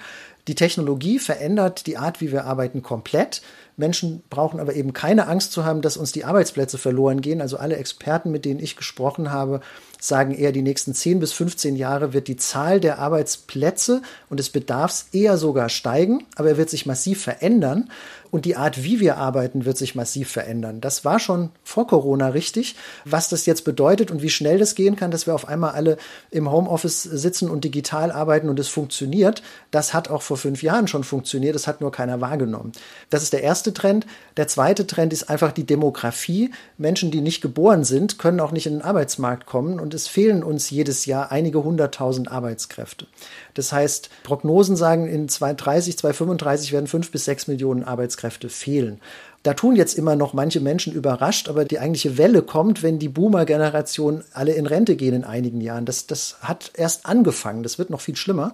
Die 0.47 0.55
Technologie 0.55 1.19
verändert 1.19 1.87
die 1.87 1.97
Art, 1.97 2.21
wie 2.21 2.31
wir 2.31 2.45
arbeiten, 2.45 2.81
komplett. 2.81 3.41
Menschen 3.75 4.23
brauchen 4.29 4.59
aber 4.59 4.75
eben 4.75 4.93
keine 4.93 5.27
Angst 5.27 5.51
zu 5.51 5.65
haben, 5.65 5.81
dass 5.81 5.97
uns 5.97 6.11
die 6.11 6.23
Arbeitsplätze 6.23 6.77
verloren 6.77 7.21
gehen. 7.21 7.41
Also 7.41 7.57
alle 7.57 7.77
Experten, 7.77 8.31
mit 8.31 8.45
denen 8.45 8.59
ich 8.59 8.75
gesprochen 8.75 9.31
habe, 9.31 9.61
sagen 9.99 10.33
eher, 10.33 10.51
die 10.51 10.61
nächsten 10.61 10.93
10 10.93 11.19
bis 11.19 11.33
15 11.33 11.75
Jahre 11.75 12.13
wird 12.13 12.27
die 12.27 12.37
Zahl 12.37 12.79
der 12.79 12.99
Arbeitsplätze 12.99 14.01
und 14.29 14.39
des 14.39 14.49
Bedarfs 14.49 15.07
eher 15.11 15.37
sogar 15.37 15.69
steigen, 15.69 16.25
aber 16.35 16.49
er 16.49 16.57
wird 16.57 16.69
sich 16.69 16.85
massiv 16.85 17.21
verändern 17.21 17.89
und 18.29 18.45
die 18.45 18.55
Art, 18.55 18.83
wie 18.83 18.99
wir 18.99 19.17
arbeiten, 19.17 19.65
wird 19.65 19.77
sich 19.77 19.95
massiv 19.95 20.29
verändern. 20.29 20.81
Das 20.81 21.05
war 21.05 21.19
schon 21.19 21.49
vor 21.63 21.87
Corona 21.87 22.29
richtig. 22.29 22.75
Was 23.05 23.29
das 23.29 23.45
jetzt 23.45 23.63
bedeutet 23.63 24.11
und 24.11 24.21
wie 24.21 24.29
schnell 24.29 24.59
das 24.59 24.75
gehen 24.75 24.95
kann, 24.95 25.11
dass 25.11 25.27
wir 25.27 25.35
auf 25.35 25.47
einmal 25.47 25.71
alle 25.71 25.97
im 26.29 26.51
Homeoffice 26.51 27.03
sitzen 27.03 27.49
und 27.49 27.63
digital 27.63 28.11
arbeiten 28.11 28.49
und 28.49 28.59
es 28.59 28.67
funktioniert, 28.67 29.43
das 29.71 29.93
hat 29.93 30.09
auch 30.09 30.21
vor 30.21 30.37
fünf 30.37 30.61
Jahren 30.61 30.87
schon 30.87 31.03
funktioniert. 31.03 31.55
Das 31.55 31.67
hat 31.67 31.81
nur 31.81 31.91
keiner 31.91 32.19
wahrgenommen. 32.19 32.73
Das 33.09 33.23
ist 33.23 33.33
der 33.33 33.43
erste 33.43 33.73
Trend. 33.73 34.05
Der 34.35 34.47
zweite 34.47 34.85
Trend 34.87 35.13
ist 35.13 35.29
einfach 35.29 35.51
die 35.51 35.65
Demografie. 35.65 36.51
Menschen, 36.77 37.11
die 37.11 37.21
nicht 37.21 37.41
geboren 37.41 37.83
sind, 37.83 38.19
können 38.19 38.39
auch 38.39 38.51
nicht 38.51 38.67
in 38.67 38.73
den 38.73 38.81
Arbeitsmarkt 38.81 39.45
kommen 39.45 39.79
und 39.87 39.93
es 39.93 40.09
fehlen 40.09 40.43
uns 40.43 40.69
jedes 40.69 41.05
Jahr 41.05 41.31
einige 41.31 41.63
hunderttausend 41.63 42.29
Arbeitskräfte. 42.29 43.07
Das 43.53 43.71
heißt, 43.71 44.09
Prognosen 44.23 44.75
sagen, 44.75 45.07
in 45.07 45.29
2030, 45.29 45.97
2035 45.97 46.73
werden 46.73 46.87
fünf 46.87 47.09
bis 47.09 47.23
sechs 47.23 47.47
Millionen 47.47 47.85
Arbeitskräfte 47.85 48.49
fehlen. 48.49 48.99
Da 49.43 49.53
tun 49.53 49.77
jetzt 49.77 49.97
immer 49.97 50.17
noch 50.17 50.33
manche 50.33 50.59
Menschen 50.59 50.91
überrascht, 50.91 51.47
aber 51.47 51.63
die 51.63 51.79
eigentliche 51.79 52.17
Welle 52.17 52.41
kommt, 52.41 52.83
wenn 52.83 52.99
die 52.99 53.07
Boomer-Generation 53.07 54.25
alle 54.33 54.51
in 54.51 54.65
Rente 54.65 54.97
gehen 54.97 55.13
in 55.13 55.23
einigen 55.23 55.61
Jahren. 55.61 55.85
Das, 55.85 56.05
das 56.05 56.35
hat 56.41 56.71
erst 56.73 57.05
angefangen, 57.05 57.63
das 57.63 57.79
wird 57.79 57.89
noch 57.89 58.01
viel 58.01 58.17
schlimmer. 58.17 58.53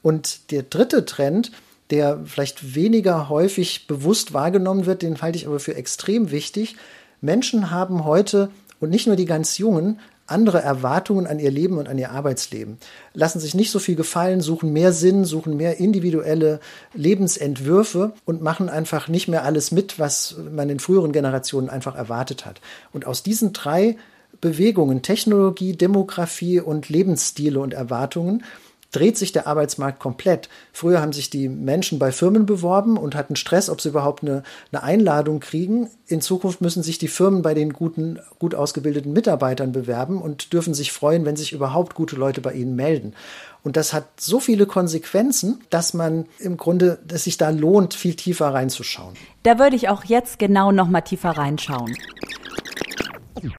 Und 0.00 0.50
der 0.50 0.62
dritte 0.62 1.04
Trend, 1.04 1.52
der 1.90 2.20
vielleicht 2.24 2.74
weniger 2.74 3.28
häufig 3.28 3.86
bewusst 3.86 4.32
wahrgenommen 4.32 4.86
wird, 4.86 5.02
den 5.02 5.20
halte 5.20 5.36
ich 5.36 5.46
aber 5.46 5.60
für 5.60 5.76
extrem 5.76 6.30
wichtig. 6.30 6.76
Menschen 7.20 7.70
haben 7.70 8.06
heute 8.06 8.48
und 8.80 8.88
nicht 8.88 9.06
nur 9.06 9.16
die 9.16 9.26
ganz 9.26 9.58
Jungen, 9.58 10.00
andere 10.26 10.62
Erwartungen 10.62 11.26
an 11.26 11.38
ihr 11.38 11.50
Leben 11.50 11.78
und 11.78 11.88
an 11.88 11.98
ihr 11.98 12.10
Arbeitsleben, 12.10 12.78
lassen 13.12 13.40
sich 13.40 13.54
nicht 13.54 13.70
so 13.70 13.78
viel 13.78 13.96
gefallen, 13.96 14.40
suchen 14.40 14.72
mehr 14.72 14.92
Sinn, 14.92 15.24
suchen 15.24 15.56
mehr 15.56 15.78
individuelle 15.78 16.60
Lebensentwürfe 16.94 18.12
und 18.24 18.42
machen 18.42 18.68
einfach 18.68 19.08
nicht 19.08 19.28
mehr 19.28 19.44
alles 19.44 19.70
mit, 19.70 19.98
was 19.98 20.36
man 20.50 20.70
in 20.70 20.80
früheren 20.80 21.12
Generationen 21.12 21.68
einfach 21.68 21.94
erwartet 21.94 22.46
hat. 22.46 22.60
Und 22.92 23.06
aus 23.06 23.22
diesen 23.22 23.52
drei 23.52 23.96
Bewegungen, 24.40 25.02
Technologie, 25.02 25.74
Demografie 25.74 26.60
und 26.60 26.88
Lebensstile 26.88 27.60
und 27.60 27.74
Erwartungen, 27.74 28.44
dreht 28.94 29.18
sich 29.18 29.32
der 29.32 29.46
Arbeitsmarkt 29.46 29.98
komplett. 29.98 30.48
Früher 30.72 31.00
haben 31.00 31.12
sich 31.12 31.30
die 31.30 31.48
Menschen 31.48 31.98
bei 31.98 32.12
Firmen 32.12 32.46
beworben 32.46 32.96
und 32.96 33.14
hatten 33.14 33.36
Stress, 33.36 33.68
ob 33.68 33.80
sie 33.80 33.88
überhaupt 33.88 34.22
eine, 34.22 34.42
eine 34.70 34.82
Einladung 34.82 35.40
kriegen. 35.40 35.90
In 36.06 36.20
Zukunft 36.20 36.60
müssen 36.60 36.82
sich 36.82 36.98
die 36.98 37.08
Firmen 37.08 37.42
bei 37.42 37.54
den 37.54 37.72
guten, 37.72 38.20
gut 38.38 38.54
ausgebildeten 38.54 39.12
Mitarbeitern 39.12 39.72
bewerben 39.72 40.22
und 40.22 40.52
dürfen 40.52 40.74
sich 40.74 40.92
freuen, 40.92 41.24
wenn 41.24 41.36
sich 41.36 41.52
überhaupt 41.52 41.94
gute 41.94 42.16
Leute 42.16 42.40
bei 42.40 42.52
ihnen 42.52 42.76
melden. 42.76 43.14
Und 43.64 43.76
das 43.76 43.92
hat 43.92 44.20
so 44.20 44.40
viele 44.40 44.66
Konsequenzen, 44.66 45.60
dass 45.70 45.94
man 45.94 46.26
im 46.38 46.56
Grunde, 46.56 46.98
dass 47.06 47.24
sich 47.24 47.38
da 47.38 47.50
lohnt, 47.50 47.94
viel 47.94 48.14
tiefer 48.14 48.48
reinzuschauen. 48.48 49.14
Da 49.42 49.58
würde 49.58 49.74
ich 49.74 49.88
auch 49.88 50.04
jetzt 50.04 50.38
genau 50.38 50.70
noch 50.70 50.88
mal 50.88 51.00
tiefer 51.00 51.30
reinschauen. 51.30 51.96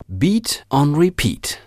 Beat 0.08 0.65
on 0.70 0.96
Repeat. 0.96 1.60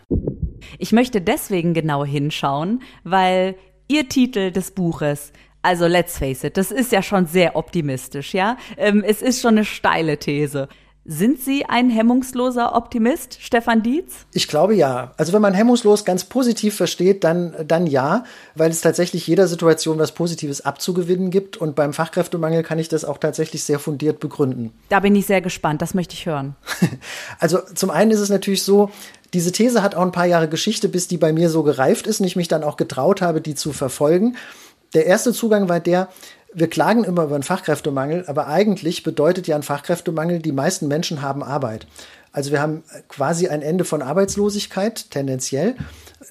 Ich 0.79 0.93
möchte 0.93 1.21
deswegen 1.21 1.75
genau 1.75 2.05
hinschauen, 2.05 2.83
weil 3.05 3.55
Ihr 3.89 4.09
Titel 4.09 4.51
des 4.51 4.73
Buches 4.73 5.33
also 5.61 5.87
let's 5.87 6.19
face 6.19 6.45
it, 6.45 6.57
das 6.57 6.71
ist 6.71 6.93
ja 6.93 7.03
schon 7.03 7.27
sehr 7.27 7.57
optimistisch, 7.57 8.33
ja. 8.33 8.57
Ähm, 8.77 9.03
es 9.07 9.23
ist 9.23 9.41
schon 9.41 9.57
eine 9.57 9.65
steile 9.65 10.17
These. 10.17 10.69
Sind 11.11 11.41
Sie 11.41 11.65
ein 11.65 11.89
hemmungsloser 11.89 12.75
Optimist, 12.75 13.39
Stefan 13.41 13.83
Dietz? 13.83 14.27
Ich 14.35 14.47
glaube 14.47 14.75
ja. 14.75 15.15
Also 15.17 15.33
wenn 15.33 15.41
man 15.41 15.55
hemmungslos 15.55 16.05
ganz 16.05 16.25
positiv 16.25 16.77
versteht, 16.77 17.25
dann, 17.25 17.55
dann 17.67 17.87
ja, 17.87 18.25
weil 18.55 18.71
es 18.71 18.83
tatsächlich 18.83 19.27
jeder 19.27 19.49
Situation 19.49 19.99
was 19.99 20.13
Positives 20.13 20.67
abzugewinnen 20.67 21.31
gibt. 21.31 21.57
Und 21.57 21.77
beim 21.77 21.95
Fachkräftemangel 21.95 22.63
kann 22.63 22.79
ich 22.79 22.91
das 22.91 23.07
auch 23.07 23.17
tatsächlich 23.17 23.65
sehr 23.65 23.79
fundiert 23.79 24.21
begründen. 24.21 24.75
Da 24.91 25.01
bin 25.01 25.17
ich 25.17 25.25
sehr 25.25 25.41
gespannt, 25.41 25.81
das 25.81 25.95
möchte 25.95 26.13
ich 26.13 26.27
hören. 26.27 26.57
Also 27.39 27.61
zum 27.75 27.91
einen 27.91 28.11
ist 28.11 28.21
es 28.21 28.29
natürlich 28.29 28.63
so, 28.63 28.91
diese 29.35 29.53
These 29.53 29.83
hat 29.83 29.95
auch 29.95 30.03
ein 30.03 30.13
paar 30.13 30.27
Jahre 30.27 30.49
Geschichte, 30.49 30.89
bis 30.89 31.09
die 31.09 31.19
bei 31.19 31.33
mir 31.33 31.51
so 31.51 31.63
gereift 31.63 32.07
ist 32.07 32.21
und 32.21 32.27
ich 32.27 32.37
mich 32.37 32.49
dann 32.49 32.65
auch 32.65 32.77
getraut 32.77 33.21
habe, 33.21 33.41
die 33.41 33.55
zu 33.55 33.73
verfolgen. 33.73 34.37
Der 34.95 35.07
erste 35.07 35.33
Zugang 35.33 35.69
war 35.69 35.81
der, 35.81 36.09
wir 36.55 36.69
klagen 36.69 37.05
immer 37.05 37.25
über 37.25 37.35
einen 37.35 37.45
Fachkräftemangel, 37.45 38.25
aber 38.27 38.47
eigentlich 38.47 39.03
bedeutet 39.03 39.47
ja 39.47 39.57
ein 39.57 39.63
Fachkräftemangel, 39.63 40.39
die 40.39 40.53
meisten 40.53 40.89
Menschen 40.89 41.21
haben 41.21 41.43
Arbeit. 41.43 41.87
Also 42.33 42.53
wir 42.53 42.61
haben 42.61 42.85
quasi 43.09 43.49
ein 43.49 43.63
Ende 43.63 43.85
von 43.85 44.03
Arbeitslosigkeit, 44.03 45.11
tendenziell. 45.11 45.77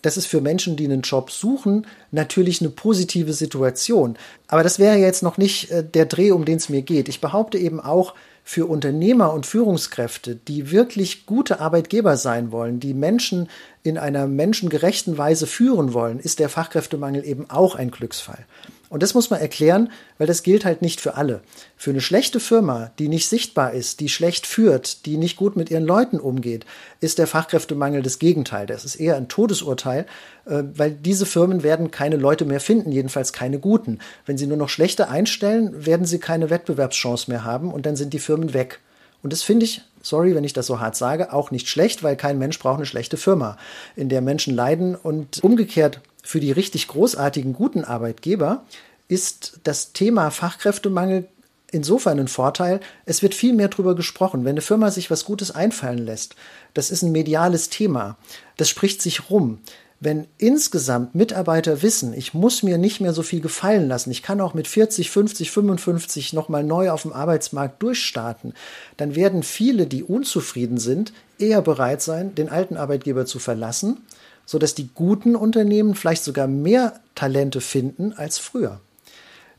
Das 0.02 0.18
ist 0.18 0.28
für 0.28 0.42
Menschen, 0.42 0.76
die 0.76 0.86
einen 0.86 1.02
Job 1.02 1.32
suchen, 1.32 1.88
natürlich 2.12 2.62
eine 2.62 2.70
positive 2.70 3.34
Situation. 3.34 4.18
Aber 4.48 4.64
das 4.64 4.80
wäre 4.80 4.98
jetzt 4.98 5.24
noch 5.24 5.38
nicht 5.38 5.72
äh, 5.72 5.84
der 5.84 6.06
Dreh, 6.06 6.32
um 6.32 6.46
den 6.46 6.58
es 6.58 6.70
mir 6.70 6.82
geht. 6.82 7.10
Ich 7.10 7.22
behaupte 7.22 7.58
eben 7.58 7.80
auch, 7.80 8.14
für 8.50 8.66
Unternehmer 8.66 9.34
und 9.34 9.46
Führungskräfte, 9.46 10.38
die 10.38 10.72
wirklich 10.72 11.26
gute 11.26 11.60
Arbeitgeber 11.60 12.16
sein 12.16 12.54
wollen, 12.54 12.80
die 12.80 12.94
Menschen 12.94 13.50
in 13.84 13.98
einer 13.98 14.26
menschengerechten 14.26 15.18
Weise 15.18 15.46
führen 15.46 15.92
wollen, 15.92 16.18
ist 16.18 16.40
der 16.40 16.48
Fachkräftemangel 16.48 17.26
eben 17.26 17.50
auch 17.50 17.76
ein 17.76 17.92
Glücksfall. 17.92 18.46
Und 18.90 19.04
das 19.04 19.14
muss 19.14 19.30
man 19.30 19.42
erklären, 19.42 19.92
weil 20.18 20.28
das 20.28 20.44
gilt 20.44 20.64
halt 20.64 20.82
nicht 20.82 21.02
für 21.02 21.16
alle. 21.16 21.42
Für 21.76 21.90
eine 21.90 22.00
schlechte 22.00 22.40
Firma, 22.40 22.92
die 23.00 23.10
nicht 23.10 23.28
sichtbar 23.28 23.74
ist, 23.74 24.00
die 24.00 24.08
schlecht 24.08 24.48
führt, 24.48 25.06
die 25.06 25.18
nicht 25.18 25.36
gut 25.36 25.58
mit 25.58 25.70
ihren 25.70 25.86
Leuten 25.86 26.20
umgeht, 26.20 26.66
ist 27.02 27.18
der 27.18 27.28
Fachkräftemangel 27.28 28.02
das 28.02 28.20
Gegenteil. 28.20 28.66
Das 28.66 28.86
ist 28.86 28.96
eher 28.96 29.18
ein 29.18 29.28
Todesurteil, 29.28 30.06
äh, 30.46 30.64
weil 30.74 30.92
diese 30.92 31.26
Firmen 31.26 31.64
werden 31.64 31.92
keine 31.92 32.16
Leute 32.16 32.46
mehr 32.46 32.62
finden, 32.62 32.92
jedenfalls 32.92 33.34
keine 33.34 33.60
guten. 33.60 34.00
Wenn 34.26 34.38
sie 34.38 34.48
nur 34.48 34.58
noch 34.58 34.70
schlechte 34.70 35.10
einstellen, 35.10 35.86
werden 35.86 36.06
sie 36.06 36.20
keine 36.20 36.50
Wettbewerbschance 36.50 37.30
mehr 37.30 37.44
haben 37.44 37.74
und 37.74 37.86
dann 37.86 37.98
sind 37.98 38.14
die 38.14 38.20
Firmen 38.20 38.54
weg. 38.54 38.80
Und 39.22 39.34
das 39.34 39.44
finde 39.44 39.66
ich, 39.66 39.82
sorry, 40.02 40.36
wenn 40.36 40.44
ich 40.44 40.54
das 40.54 40.68
so 40.68 40.80
hart 40.80 40.96
sage, 40.96 41.34
auch 41.34 41.52
nicht 41.52 41.68
schlecht, 41.68 42.04
weil 42.04 42.16
kein 42.16 42.38
Mensch 42.38 42.60
braucht 42.60 42.78
eine 42.78 42.86
schlechte 42.86 43.18
Firma, 43.18 43.58
in 43.96 44.08
der 44.08 44.22
Menschen 44.22 44.56
leiden 44.56 44.96
und 44.96 45.44
umgekehrt 45.44 46.00
für 46.28 46.42
die 46.42 46.52
richtig 46.52 46.90
großartigen, 46.90 47.54
guten 47.54 47.86
Arbeitgeber 47.86 48.66
ist 49.08 49.62
das 49.64 49.94
Thema 49.94 50.30
Fachkräftemangel 50.30 51.30
insofern 51.72 52.20
ein 52.20 52.28
Vorteil, 52.28 52.82
es 53.06 53.22
wird 53.22 53.34
viel 53.34 53.54
mehr 53.54 53.70
darüber 53.70 53.96
gesprochen. 53.96 54.44
Wenn 54.44 54.52
eine 54.52 54.62
Firma 54.62 54.92
sich 54.92 55.10
was 55.10 55.24
Gutes 55.24 55.52
einfallen 55.52 56.06
lässt, 56.06 56.36
das 56.74 56.92
ist 56.92 57.02
ein 57.02 57.14
mediales 57.14 57.70
Thema, 57.70 58.18
das 58.58 58.68
spricht 58.68 59.02
sich 59.02 59.30
rum. 59.30 59.60
Wenn 60.02 60.28
insgesamt 60.38 61.16
Mitarbeiter 61.16 61.82
wissen, 61.82 62.14
ich 62.14 62.34
muss 62.34 62.62
mir 62.62 62.78
nicht 62.78 63.00
mehr 63.00 63.14
so 63.14 63.24
viel 63.24 63.40
gefallen 63.40 63.88
lassen, 63.88 64.12
ich 64.12 64.22
kann 64.22 64.42
auch 64.42 64.54
mit 64.54 64.68
40, 64.68 65.10
50, 65.10 65.50
55 65.50 66.34
nochmal 66.34 66.64
neu 66.64 66.92
auf 66.92 67.04
dem 67.04 67.14
Arbeitsmarkt 67.14 67.82
durchstarten, 67.82 68.54
dann 68.98 69.16
werden 69.16 69.44
viele, 69.44 69.88
die 69.88 70.04
unzufrieden 70.04 70.78
sind, 70.78 71.14
eher 71.40 71.62
bereit 71.62 72.02
sein, 72.02 72.36
den 72.36 72.50
alten 72.50 72.76
Arbeitgeber 72.76 73.26
zu 73.26 73.40
verlassen 73.40 74.02
sodass 74.48 74.74
die 74.74 74.90
guten 74.96 75.36
Unternehmen 75.36 75.94
vielleicht 75.94 76.24
sogar 76.24 76.48
mehr 76.48 77.00
Talente 77.14 77.62
finden 77.62 78.14
als 78.14 78.40
früher. 78.40 78.80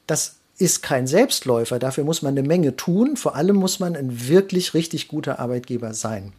Das 0.09 0.37
ist 0.57 0.83
kein 0.83 1.07
Selbstläufer, 1.07 1.79
dafür 1.79 2.03
muss 2.03 2.23
man 2.23 2.37
eine 2.37 2.47
Menge 2.47 2.75
tun, 2.75 3.17
vor 3.17 3.37
allem 3.37 3.55
muss 3.55 3.79
man 3.79 3.95
ein 3.95 4.29
wirklich 4.29 4.75
richtig 4.75 5.07
guter 5.07 5.39
Arbeitgeber 5.39 5.95
sein. 5.95 6.33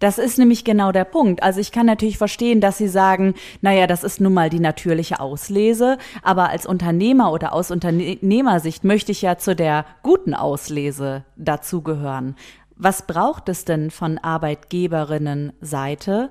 Das 0.00 0.18
ist 0.18 0.38
nämlich 0.38 0.64
genau 0.64 0.90
der 0.90 1.04
Punkt. 1.04 1.40
Also 1.42 1.60
ich 1.60 1.70
kann 1.70 1.86
natürlich 1.86 2.18
verstehen, 2.18 2.60
dass 2.60 2.78
Sie 2.78 2.88
sagen, 2.88 3.34
naja, 3.60 3.86
das 3.86 4.02
ist 4.02 4.20
nun 4.20 4.34
mal 4.34 4.50
die 4.50 4.58
natürliche 4.58 5.20
Auslese, 5.20 5.98
aber 6.22 6.48
als 6.48 6.66
Unternehmer 6.66 7.30
oder 7.30 7.52
aus 7.52 7.70
Unternehmersicht 7.70 8.82
möchte 8.82 9.12
ich 9.12 9.22
ja 9.22 9.38
zu 9.38 9.54
der 9.54 9.86
guten 10.02 10.34
Auslese 10.34 11.24
dazugehören. 11.36 12.34
Was 12.76 13.06
braucht 13.06 13.48
es 13.48 13.64
denn 13.64 13.92
von 13.92 14.18
Arbeitgeberinnenseite, 14.18 16.30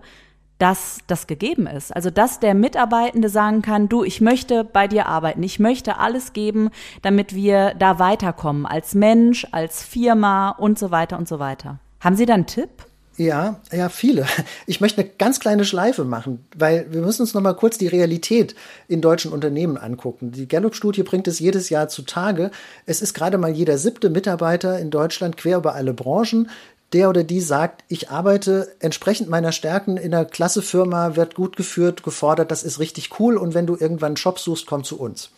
dass 0.64 1.00
das 1.08 1.28
gegeben 1.28 1.68
ist. 1.68 1.94
Also 1.94 2.10
dass 2.10 2.40
der 2.40 2.54
Mitarbeitende 2.54 3.28
sagen 3.28 3.62
kann, 3.62 3.90
du, 3.90 4.06
ich 4.06 4.22
möchte 4.22 4.64
bei 4.64 4.88
dir 4.88 5.08
arbeiten, 5.08 5.44
ich 5.44 5.60
möchte 5.60 5.98
alles 5.98 6.32
geben, 6.32 6.70
damit 7.02 7.36
wir 7.36 7.74
da 7.78 8.00
weiterkommen, 8.00 8.66
als 8.66 8.96
Mensch, 8.96 9.46
als 9.52 9.84
Firma 9.84 10.52
und 10.52 10.80
so 10.80 10.90
weiter 10.90 11.18
und 11.18 11.28
so 11.28 11.38
weiter. 11.40 11.80
Haben 12.00 12.16
Sie 12.16 12.26
da 12.26 12.36
einen 12.36 12.46
Tipp? 12.46 12.70
Ja, 13.18 13.60
ja, 13.74 13.90
viele. 13.90 14.26
Ich 14.66 14.80
möchte 14.80 15.02
eine 15.02 15.10
ganz 15.10 15.42
kleine 15.42 15.66
Schleife 15.66 16.06
machen, 16.06 16.48
weil 16.56 16.88
wir 16.92 17.02
müssen 17.02 17.24
uns 17.24 17.34
noch 17.34 17.42
mal 17.42 17.54
kurz 17.54 17.78
die 17.78 17.88
Realität 17.88 18.56
in 18.88 19.02
deutschen 19.02 19.34
Unternehmen 19.34 19.76
angucken. 19.78 20.32
Die 20.32 20.48
Gallup-Studie 20.48 21.04
bringt 21.04 21.28
es 21.28 21.40
jedes 21.40 21.70
Jahr 21.70 21.90
zutage. 21.90 22.52
Es 22.86 23.02
ist 23.02 23.14
gerade 23.14 23.38
mal 23.38 23.52
jeder 23.52 23.78
siebte 23.78 24.10
Mitarbeiter 24.10 24.80
in 24.80 24.90
Deutschland 24.92 25.36
quer 25.36 25.58
über 25.58 25.76
alle 25.76 25.94
Branchen 25.94 26.50
der 26.94 27.10
oder 27.10 27.24
die 27.24 27.42
sagt, 27.42 27.84
ich 27.88 28.10
arbeite 28.10 28.76
entsprechend 28.80 29.30
meiner 29.30 29.52
Stärken 29.52 29.98
in 29.98 30.14
einer 30.14 30.26
klasse 30.26 30.62
Firma, 30.62 31.16
wird 31.16 31.36
gut 31.36 31.56
geführt, 31.56 32.04
gefordert, 32.04 32.52
das 32.52 32.64
ist 32.64 32.80
richtig 32.80 33.20
cool 33.20 33.38
und 33.38 33.54
wenn 33.54 33.68
du 33.68 33.76
irgendwann 33.76 34.08
einen 34.08 34.16
Job 34.16 34.40
suchst, 34.40 34.66
komm 34.66 34.84
zu 34.84 35.00
uns. 35.00 35.32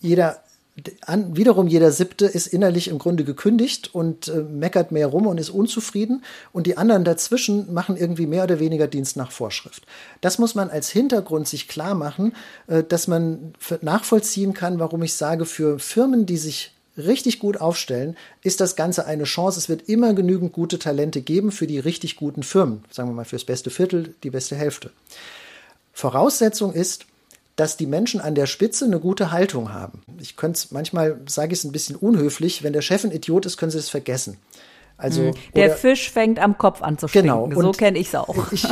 Jeder 0.00 0.42
an, 1.02 1.36
wiederum 1.36 1.66
jeder 1.66 1.90
siebte 1.92 2.24
ist 2.24 2.46
innerlich 2.46 2.88
im 2.88 2.98
Grunde 2.98 3.24
gekündigt 3.24 3.94
und 3.94 4.28
äh, 4.28 4.40
meckert 4.40 4.90
mehr 4.90 5.06
rum 5.06 5.26
und 5.26 5.38
ist 5.38 5.50
unzufrieden 5.50 6.24
und 6.52 6.66
die 6.66 6.78
anderen 6.78 7.04
dazwischen 7.04 7.72
machen 7.74 7.96
irgendwie 7.96 8.26
mehr 8.26 8.44
oder 8.44 8.58
weniger 8.58 8.86
Dienst 8.86 9.16
nach 9.16 9.30
Vorschrift. 9.30 9.84
Das 10.22 10.38
muss 10.38 10.54
man 10.54 10.70
als 10.70 10.88
Hintergrund 10.88 11.46
sich 11.46 11.68
klar 11.68 11.94
machen, 11.94 12.34
äh, 12.68 12.82
dass 12.82 13.06
man 13.06 13.52
nachvollziehen 13.82 14.54
kann, 14.54 14.78
warum 14.78 15.02
ich 15.02 15.12
sage, 15.12 15.44
für 15.44 15.78
Firmen, 15.78 16.24
die 16.24 16.38
sich 16.38 16.72
richtig 16.96 17.38
gut 17.38 17.60
aufstellen, 17.60 18.16
ist 18.42 18.60
das 18.60 18.76
Ganze 18.76 19.06
eine 19.06 19.24
Chance. 19.24 19.58
Es 19.58 19.68
wird 19.68 19.88
immer 19.88 20.14
genügend 20.14 20.52
gute 20.52 20.78
Talente 20.78 21.22
geben 21.22 21.52
für 21.52 21.66
die 21.66 21.78
richtig 21.78 22.16
guten 22.16 22.42
Firmen. 22.42 22.84
Sagen 22.90 23.08
wir 23.08 23.14
mal 23.14 23.24
fürs 23.24 23.44
beste 23.44 23.70
Viertel, 23.70 24.14
die 24.22 24.30
beste 24.30 24.56
Hälfte. 24.56 24.90
Voraussetzung 25.92 26.72
ist, 26.72 27.06
dass 27.56 27.76
die 27.76 27.86
Menschen 27.86 28.20
an 28.20 28.34
der 28.34 28.46
Spitze 28.46 28.86
eine 28.86 28.98
gute 28.98 29.30
Haltung 29.30 29.72
haben. 29.72 30.02
Ich 30.20 30.36
könnte 30.36 30.56
es 30.56 30.70
manchmal, 30.70 31.20
sage 31.26 31.52
ich 31.52 31.58
es 31.58 31.64
ein 31.64 31.72
bisschen 31.72 31.96
unhöflich, 31.96 32.62
wenn 32.62 32.72
der 32.72 32.82
Chef 32.82 33.04
ein 33.04 33.12
Idiot 33.12 33.44
ist, 33.44 33.56
können 33.58 33.70
sie 33.70 33.78
es 33.78 33.90
vergessen. 33.90 34.38
Also, 34.96 35.22
hm. 35.22 35.34
der 35.54 35.66
oder, 35.66 35.76
Fisch 35.76 36.10
fängt 36.10 36.38
am 36.38 36.58
Kopf 36.58 36.82
an 36.82 36.98
zu 36.98 37.08
stinken. 37.08 37.50
Genau. 37.50 37.62
So 37.62 37.72
kenne 37.72 37.98
ich 37.98 38.08
es 38.08 38.14
auch. 38.14 38.52
Ich 38.52 38.66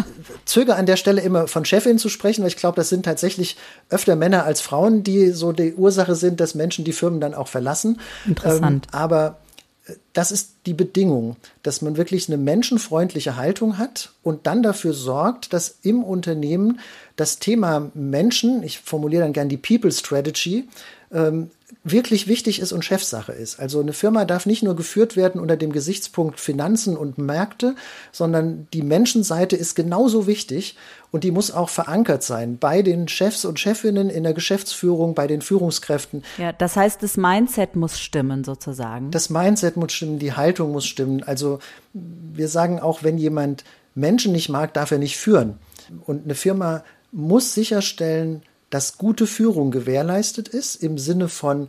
zögere 0.44 0.76
an 0.76 0.86
der 0.86 0.96
Stelle 0.96 1.20
immer 1.20 1.48
von 1.48 1.64
Chefin 1.64 1.98
zu 1.98 2.08
sprechen, 2.08 2.42
weil 2.42 2.48
ich 2.48 2.56
glaube, 2.56 2.76
das 2.76 2.88
sind 2.88 3.04
tatsächlich 3.04 3.56
öfter 3.88 4.16
Männer 4.16 4.44
als 4.44 4.60
Frauen, 4.60 5.02
die 5.02 5.30
so 5.30 5.52
die 5.52 5.74
Ursache 5.74 6.14
sind, 6.14 6.40
dass 6.40 6.54
Menschen 6.54 6.84
die 6.84 6.92
Firmen 6.92 7.20
dann 7.20 7.34
auch 7.34 7.48
verlassen. 7.48 8.00
Interessant. 8.26 8.86
Ähm, 8.92 8.98
aber 8.98 9.38
äh, 9.86 9.94
das 10.12 10.30
ist 10.32 10.54
die 10.66 10.74
Bedingung, 10.74 11.36
dass 11.62 11.82
man 11.82 11.96
wirklich 11.96 12.28
eine 12.28 12.36
menschenfreundliche 12.36 13.36
Haltung 13.36 13.78
hat 13.78 14.12
und 14.22 14.46
dann 14.46 14.62
dafür 14.62 14.92
sorgt, 14.92 15.52
dass 15.52 15.78
im 15.82 16.02
Unternehmen 16.02 16.80
das 17.16 17.38
Thema 17.38 17.90
Menschen, 17.94 18.62
ich 18.62 18.80
formuliere 18.80 19.22
dann 19.22 19.32
gern 19.32 19.48
die 19.48 19.56
People 19.56 19.92
Strategy, 19.92 20.68
ähm, 21.12 21.50
wirklich 21.82 22.26
wichtig 22.26 22.60
ist 22.60 22.72
und 22.72 22.84
Chefsache 22.84 23.32
ist. 23.32 23.58
Also 23.58 23.80
eine 23.80 23.92
Firma 23.92 24.24
darf 24.24 24.46
nicht 24.46 24.62
nur 24.62 24.76
geführt 24.76 25.16
werden 25.16 25.40
unter 25.40 25.56
dem 25.56 25.72
Gesichtspunkt 25.72 26.38
Finanzen 26.38 26.96
und 26.96 27.18
Märkte, 27.18 27.74
sondern 28.12 28.68
die 28.72 28.82
Menschenseite 28.82 29.56
ist 29.56 29.74
genauso 29.74 30.26
wichtig 30.26 30.76
und 31.10 31.24
die 31.24 31.30
muss 31.30 31.50
auch 31.50 31.68
verankert 31.68 32.22
sein 32.22 32.58
bei 32.58 32.82
den 32.82 33.08
Chefs 33.08 33.44
und 33.44 33.58
Chefinnen 33.58 34.10
in 34.10 34.22
der 34.22 34.34
Geschäftsführung, 34.34 35.14
bei 35.14 35.26
den 35.26 35.42
Führungskräften. 35.42 36.22
Ja, 36.38 36.52
das 36.52 36.76
heißt, 36.76 37.02
das 37.02 37.16
Mindset 37.16 37.76
muss 37.76 37.98
stimmen 37.98 38.44
sozusagen. 38.44 39.10
Das 39.10 39.30
Mindset 39.30 39.76
muss 39.76 39.92
stimmen, 39.92 40.18
die 40.18 40.34
Haltung 40.34 40.72
muss 40.72 40.86
stimmen. 40.86 41.22
Also 41.22 41.60
wir 41.92 42.48
sagen 42.48 42.78
auch, 42.78 43.02
wenn 43.02 43.18
jemand 43.18 43.64
Menschen 43.94 44.32
nicht 44.32 44.48
mag, 44.48 44.74
darf 44.74 44.90
er 44.90 44.98
nicht 44.98 45.16
führen. 45.16 45.58
Und 46.06 46.24
eine 46.24 46.34
Firma 46.34 46.84
muss 47.10 47.54
sicherstellen, 47.54 48.42
dass 48.70 48.98
gute 48.98 49.26
Führung 49.26 49.70
gewährleistet 49.70 50.48
ist 50.48 50.76
im 50.76 50.96
Sinne 50.96 51.28
von 51.28 51.68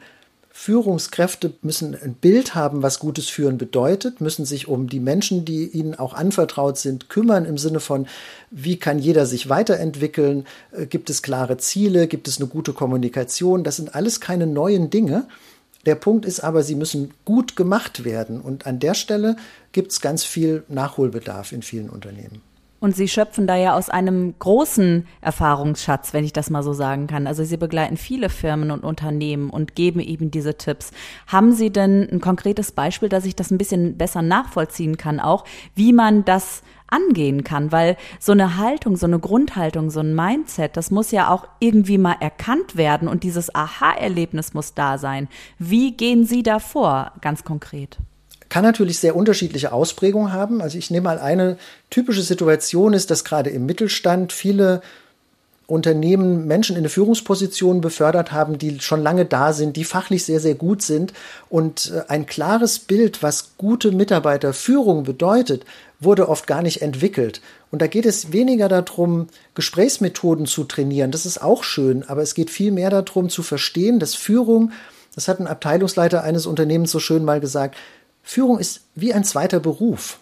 Führungskräfte 0.53 1.53
müssen 1.61 1.95
ein 1.95 2.13
Bild 2.13 2.55
haben, 2.55 2.83
was 2.83 2.99
gutes 2.99 3.29
Führen 3.29 3.57
bedeutet, 3.57 4.19
müssen 4.19 4.45
sich 4.45 4.67
um 4.67 4.89
die 4.89 4.99
Menschen, 4.99 5.45
die 5.45 5.65
ihnen 5.65 5.95
auch 5.95 6.13
anvertraut 6.13 6.77
sind, 6.77 7.09
kümmern 7.09 7.45
im 7.45 7.57
Sinne 7.57 7.79
von, 7.79 8.05
wie 8.51 8.77
kann 8.77 8.99
jeder 8.99 9.25
sich 9.25 9.49
weiterentwickeln, 9.49 10.45
äh, 10.71 10.85
gibt 10.85 11.09
es 11.09 11.21
klare 11.21 11.57
Ziele, 11.57 12.07
gibt 12.07 12.27
es 12.27 12.39
eine 12.39 12.47
gute 12.47 12.73
Kommunikation, 12.73 13.63
das 13.63 13.77
sind 13.77 13.95
alles 13.95 14.19
keine 14.19 14.45
neuen 14.45 14.89
Dinge. 14.89 15.25
Der 15.85 15.95
Punkt 15.95 16.25
ist 16.25 16.41
aber, 16.41 16.63
sie 16.63 16.75
müssen 16.75 17.11
gut 17.25 17.55
gemacht 17.55 18.03
werden 18.03 18.41
und 18.41 18.67
an 18.67 18.79
der 18.79 18.93
Stelle 18.93 19.37
gibt 19.71 19.93
es 19.93 20.01
ganz 20.01 20.23
viel 20.23 20.63
Nachholbedarf 20.67 21.53
in 21.53 21.63
vielen 21.63 21.89
Unternehmen. 21.89 22.41
Und 22.81 22.95
Sie 22.95 23.07
schöpfen 23.07 23.45
da 23.45 23.55
ja 23.55 23.75
aus 23.77 23.89
einem 23.89 24.33
großen 24.39 25.05
Erfahrungsschatz, 25.21 26.13
wenn 26.13 26.25
ich 26.25 26.33
das 26.33 26.49
mal 26.49 26.63
so 26.63 26.73
sagen 26.73 27.05
kann. 27.05 27.27
Also 27.27 27.43
Sie 27.43 27.57
begleiten 27.57 27.95
viele 27.95 28.27
Firmen 28.27 28.71
und 28.71 28.83
Unternehmen 28.83 29.51
und 29.51 29.75
geben 29.75 29.99
eben 29.99 30.31
diese 30.31 30.57
Tipps. 30.57 30.89
Haben 31.27 31.53
Sie 31.53 31.69
denn 31.69 32.09
ein 32.11 32.19
konkretes 32.19 32.71
Beispiel, 32.71 33.07
dass 33.07 33.25
ich 33.25 33.35
das 33.35 33.51
ein 33.51 33.59
bisschen 33.59 33.97
besser 33.97 34.23
nachvollziehen 34.23 34.97
kann, 34.97 35.19
auch 35.19 35.45
wie 35.75 35.93
man 35.93 36.25
das 36.25 36.63
angehen 36.87 37.43
kann, 37.43 37.71
weil 37.71 37.97
so 38.19 38.31
eine 38.31 38.57
Haltung, 38.57 38.97
so 38.97 39.05
eine 39.05 39.19
Grundhaltung, 39.19 39.91
so 39.91 39.99
ein 39.99 40.15
Mindset, 40.15 40.75
das 40.75 40.89
muss 40.89 41.11
ja 41.11 41.29
auch 41.29 41.47
irgendwie 41.59 41.99
mal 41.99 42.17
erkannt 42.19 42.75
werden 42.75 43.07
und 43.07 43.23
dieses 43.23 43.53
Aha-Erlebnis 43.53 44.55
muss 44.55 44.73
da 44.73 44.97
sein. 44.97 45.27
Wie 45.59 45.95
gehen 45.95 46.25
Sie 46.25 46.41
da 46.41 46.57
vor, 46.57 47.11
ganz 47.21 47.43
konkret? 47.43 47.99
Kann 48.51 48.65
natürlich 48.65 48.99
sehr 48.99 49.15
unterschiedliche 49.15 49.71
Ausprägungen 49.71 50.33
haben. 50.33 50.61
Also 50.61 50.77
ich 50.77 50.91
nehme 50.91 51.05
mal 51.05 51.19
eine 51.19 51.57
typische 51.89 52.21
Situation 52.21 52.91
ist, 52.91 53.09
dass 53.09 53.23
gerade 53.23 53.49
im 53.49 53.65
Mittelstand 53.65 54.33
viele 54.33 54.81
Unternehmen 55.67 56.47
Menschen 56.47 56.75
in 56.75 56.81
eine 56.81 56.89
Führungsposition 56.89 57.79
befördert 57.79 58.33
haben, 58.33 58.57
die 58.57 58.81
schon 58.81 59.01
lange 59.01 59.23
da 59.23 59.53
sind, 59.53 59.77
die 59.77 59.85
fachlich 59.85 60.25
sehr, 60.25 60.41
sehr 60.41 60.55
gut 60.55 60.81
sind. 60.81 61.13
Und 61.49 61.93
äh, 61.95 62.01
ein 62.09 62.25
klares 62.25 62.79
Bild, 62.79 63.23
was 63.23 63.51
gute 63.57 63.93
Mitarbeiterführung 63.93 65.03
bedeutet, 65.03 65.63
wurde 66.01 66.27
oft 66.27 66.45
gar 66.45 66.61
nicht 66.61 66.81
entwickelt. 66.81 67.39
Und 67.71 67.81
da 67.81 67.87
geht 67.87 68.05
es 68.05 68.33
weniger 68.33 68.67
darum, 68.67 69.27
Gesprächsmethoden 69.55 70.45
zu 70.45 70.65
trainieren. 70.65 71.11
Das 71.11 71.25
ist 71.25 71.41
auch 71.41 71.63
schön, 71.63 72.03
aber 72.05 72.21
es 72.21 72.35
geht 72.35 72.49
viel 72.49 72.73
mehr 72.73 72.89
darum 72.89 73.29
zu 73.29 73.43
verstehen, 73.43 73.97
dass 73.97 74.13
Führung, 74.13 74.73
das 75.15 75.29
hat 75.29 75.39
ein 75.39 75.47
Abteilungsleiter 75.47 76.21
eines 76.21 76.47
Unternehmens 76.47 76.91
so 76.91 76.99
schön 76.99 77.23
mal 77.23 77.39
gesagt, 77.39 77.77
Führung 78.23 78.59
ist 78.59 78.81
wie 78.95 79.13
ein 79.13 79.23
zweiter 79.23 79.59
Beruf. 79.59 80.19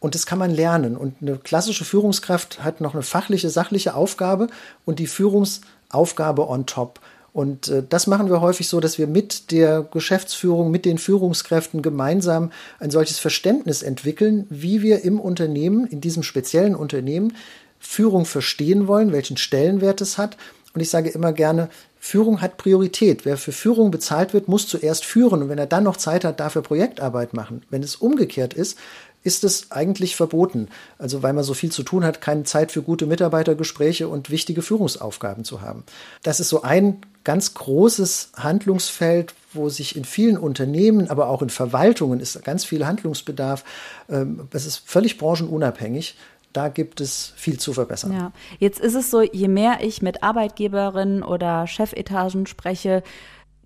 Und 0.00 0.14
das 0.14 0.26
kann 0.26 0.38
man 0.38 0.52
lernen. 0.52 0.96
Und 0.96 1.16
eine 1.20 1.36
klassische 1.36 1.84
Führungskraft 1.84 2.62
hat 2.62 2.80
noch 2.80 2.94
eine 2.94 3.02
fachliche, 3.02 3.50
sachliche 3.50 3.94
Aufgabe 3.94 4.48
und 4.84 4.98
die 4.98 5.08
Führungsaufgabe 5.08 6.48
on 6.48 6.66
top. 6.66 7.00
Und 7.32 7.68
äh, 7.68 7.82
das 7.88 8.06
machen 8.06 8.30
wir 8.30 8.40
häufig 8.40 8.68
so, 8.68 8.80
dass 8.80 8.98
wir 8.98 9.06
mit 9.06 9.50
der 9.50 9.82
Geschäftsführung, 9.82 10.70
mit 10.70 10.84
den 10.84 10.98
Führungskräften 10.98 11.82
gemeinsam 11.82 12.52
ein 12.78 12.90
solches 12.90 13.18
Verständnis 13.18 13.82
entwickeln, 13.82 14.46
wie 14.50 14.82
wir 14.82 15.04
im 15.04 15.20
Unternehmen, 15.20 15.86
in 15.86 16.00
diesem 16.00 16.22
speziellen 16.22 16.74
Unternehmen, 16.74 17.36
Führung 17.80 18.24
verstehen 18.24 18.88
wollen, 18.88 19.12
welchen 19.12 19.36
Stellenwert 19.36 20.00
es 20.00 20.18
hat. 20.18 20.36
Und 20.74 20.80
ich 20.80 20.90
sage 20.90 21.08
immer 21.08 21.32
gerne, 21.32 21.70
Führung 21.98 22.40
hat 22.40 22.56
Priorität. 22.58 23.24
Wer 23.24 23.36
für 23.36 23.52
Führung 23.52 23.90
bezahlt 23.90 24.32
wird, 24.32 24.48
muss 24.48 24.68
zuerst 24.68 25.04
führen. 25.04 25.42
Und 25.42 25.48
wenn 25.48 25.58
er 25.58 25.66
dann 25.66 25.84
noch 25.84 25.96
Zeit 25.96 26.24
hat, 26.24 26.40
dafür 26.40 26.62
Projektarbeit 26.62 27.34
machen. 27.34 27.62
Wenn 27.70 27.82
es 27.82 27.96
umgekehrt 27.96 28.54
ist, 28.54 28.78
ist 29.24 29.44
es 29.44 29.72
eigentlich 29.72 30.14
verboten. 30.14 30.68
Also 30.96 31.22
weil 31.22 31.32
man 31.32 31.44
so 31.44 31.54
viel 31.54 31.72
zu 31.72 31.82
tun 31.82 32.04
hat, 32.04 32.20
keine 32.20 32.44
Zeit 32.44 32.70
für 32.72 32.82
gute 32.82 33.06
Mitarbeitergespräche 33.06 34.08
und 34.08 34.30
wichtige 34.30 34.62
Führungsaufgaben 34.62 35.44
zu 35.44 35.60
haben. 35.60 35.84
Das 36.22 36.40
ist 36.40 36.48
so 36.48 36.62
ein 36.62 36.98
ganz 37.24 37.54
großes 37.54 38.30
Handlungsfeld, 38.36 39.34
wo 39.52 39.68
sich 39.68 39.96
in 39.96 40.04
vielen 40.04 40.38
Unternehmen, 40.38 41.10
aber 41.10 41.28
auch 41.28 41.42
in 41.42 41.50
Verwaltungen 41.50 42.20
ist 42.20 42.42
ganz 42.44 42.64
viel 42.64 42.86
Handlungsbedarf. 42.86 43.64
Ähm, 44.08 44.48
es 44.52 44.66
ist 44.66 44.82
völlig 44.86 45.18
branchenunabhängig 45.18 46.16
da 46.52 46.68
gibt 46.68 47.00
es 47.00 47.32
viel 47.36 47.58
zu 47.58 47.72
verbessern. 47.72 48.12
Ja, 48.12 48.32
jetzt 48.58 48.80
ist 48.80 48.94
es 48.94 49.10
so, 49.10 49.22
je 49.22 49.48
mehr 49.48 49.78
ich 49.82 50.02
mit 50.02 50.22
Arbeitgeberinnen 50.22 51.22
oder 51.22 51.66
Chefetagen 51.66 52.46
spreche, 52.46 53.02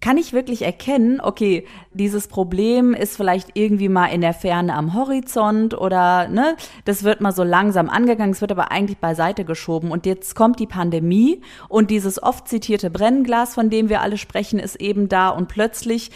kann 0.02 0.18
ich 0.18 0.32
wirklich 0.32 0.62
erkennen, 0.62 1.20
okay, 1.20 1.64
dieses 1.94 2.26
Problem 2.26 2.92
ist 2.92 3.16
vielleicht 3.16 3.50
irgendwie 3.54 3.88
mal 3.88 4.06
in 4.06 4.20
der 4.20 4.34
Ferne 4.34 4.74
am 4.74 4.94
Horizont 4.94 5.74
oder 5.74 6.26
ne, 6.28 6.56
das 6.84 7.04
wird 7.04 7.20
mal 7.20 7.32
so 7.32 7.44
langsam 7.44 7.88
angegangen, 7.88 8.32
es 8.32 8.40
wird 8.40 8.50
aber 8.50 8.72
eigentlich 8.72 8.98
beiseite 8.98 9.44
geschoben 9.44 9.92
und 9.92 10.04
jetzt 10.04 10.34
kommt 10.34 10.58
die 10.58 10.66
Pandemie 10.66 11.40
und 11.68 11.90
dieses 11.90 12.20
oft 12.20 12.48
zitierte 12.48 12.90
Brennglas, 12.90 13.54
von 13.54 13.70
dem 13.70 13.88
wir 13.88 14.00
alle 14.00 14.18
sprechen, 14.18 14.58
ist 14.58 14.80
eben 14.80 15.08
da 15.08 15.28
und 15.28 15.46
plötzlich 15.46 16.10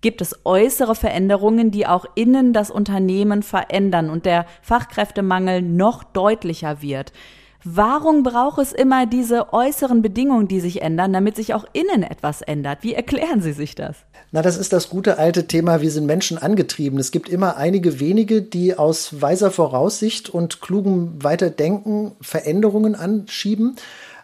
gibt 0.00 0.20
es 0.20 0.40
äußere 0.44 0.94
Veränderungen, 0.94 1.70
die 1.70 1.86
auch 1.86 2.06
innen 2.14 2.52
das 2.52 2.70
Unternehmen 2.70 3.42
verändern 3.42 4.10
und 4.10 4.26
der 4.26 4.46
Fachkräftemangel 4.62 5.62
noch 5.62 6.04
deutlicher 6.04 6.82
wird. 6.82 7.12
Warum 7.62 8.22
braucht 8.22 8.58
es 8.58 8.72
immer 8.72 9.04
diese 9.04 9.52
äußeren 9.52 10.00
Bedingungen, 10.00 10.48
die 10.48 10.60
sich 10.60 10.80
ändern, 10.80 11.12
damit 11.12 11.36
sich 11.36 11.52
auch 11.52 11.66
innen 11.74 12.02
etwas 12.02 12.40
ändert? 12.40 12.78
Wie 12.80 12.94
erklären 12.94 13.42
Sie 13.42 13.52
sich 13.52 13.74
das? 13.74 13.96
Na, 14.32 14.40
das 14.40 14.56
ist 14.56 14.72
das 14.72 14.88
gute 14.88 15.18
alte 15.18 15.46
Thema, 15.46 15.82
wir 15.82 15.90
sind 15.90 16.06
Menschen 16.06 16.38
angetrieben. 16.38 16.98
Es 16.98 17.10
gibt 17.10 17.28
immer 17.28 17.58
einige 17.58 18.00
wenige, 18.00 18.40
die 18.40 18.78
aus 18.78 19.20
weiser 19.20 19.50
Voraussicht 19.50 20.30
und 20.30 20.62
klugem 20.62 21.22
Weiterdenken 21.22 22.12
Veränderungen 22.22 22.94
anschieben. 22.94 23.76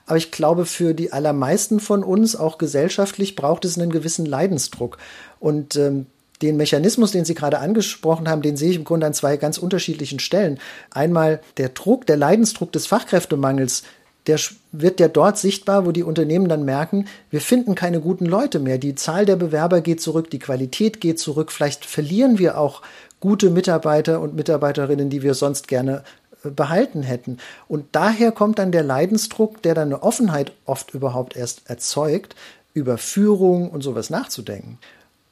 Aber 0.07 0.17
ich 0.17 0.31
glaube, 0.31 0.65
für 0.65 0.95
die 0.95 1.13
allermeisten 1.13 1.81
von 1.81 2.05
uns, 2.05 2.37
auch 2.37 2.59
gesellschaftlich, 2.59 3.35
braucht 3.35 3.65
es 3.65 3.77
einen 3.77 3.91
gewissen 3.91 4.25
Leidensdruck. 4.25 4.99
Und 5.41 5.77
ähm, 5.77 6.07
den 6.43 6.57
Mechanismus, 6.57 7.13
den 7.13 7.25
Sie 7.25 7.35
gerade 7.35 7.59
angesprochen 7.59 8.29
haben, 8.29 8.43
den 8.43 8.57
sehe 8.57 8.71
ich 8.71 8.77
im 8.77 8.85
Grunde 8.85 9.07
an 9.07 9.15
zwei 9.15 9.37
ganz 9.37 9.59
unterschiedlichen 9.59 10.19
Stellen. 10.19 10.59
Einmal 10.91 11.41
der 11.57 11.71
Druck, 11.71 12.07
der 12.07 12.17
Leidensdruck 12.17 12.73
des 12.73 12.87
Fachkräftemangels, 12.87 13.85
der 14.27 14.41
wird 14.73 15.01
ja 15.01 15.09
dort 15.09 15.39
sichtbar, 15.39 15.87
wo 15.87 15.93
die 15.93 16.03
Unternehmen 16.03 16.49
dann 16.49 16.65
merken, 16.65 17.07
wir 17.31 17.41
finden 17.41 17.75
keine 17.75 18.01
guten 18.01 18.27
Leute 18.27 18.59
mehr. 18.59 18.77
Die 18.77 18.97
Zahl 18.97 19.25
der 19.25 19.37
Bewerber 19.37 19.81
geht 19.81 20.01
zurück, 20.01 20.31
die 20.31 20.41
Qualität 20.41 21.01
geht 21.01 21.21
zurück. 21.21 21.53
Vielleicht 21.53 21.85
verlieren 21.85 22.39
wir 22.39 22.59
auch 22.59 22.83
gute 23.21 23.51
Mitarbeiter 23.51 24.21
und 24.21 24.35
Mitarbeiterinnen, 24.35 25.11
die 25.11 25.23
wir 25.23 25.35
sonst 25.35 25.69
gerne 25.69 26.03
behalten 26.43 27.03
hätten. 27.03 27.39
Und 27.69 27.87
daher 27.93 28.33
kommt 28.33 28.59
dann 28.59 28.73
der 28.73 28.83
Leidensdruck, 28.83 29.63
der 29.63 29.75
dann 29.75 29.89
eine 29.89 30.03
Offenheit 30.03 30.53
oft 30.65 30.93
überhaupt 30.93 31.37
erst 31.37 31.69
erzeugt, 31.69 32.35
über 32.75 32.99
Führung 32.99 33.71
und 33.71 33.83
sowas 33.83 34.11
nachzudenken. 34.11 34.79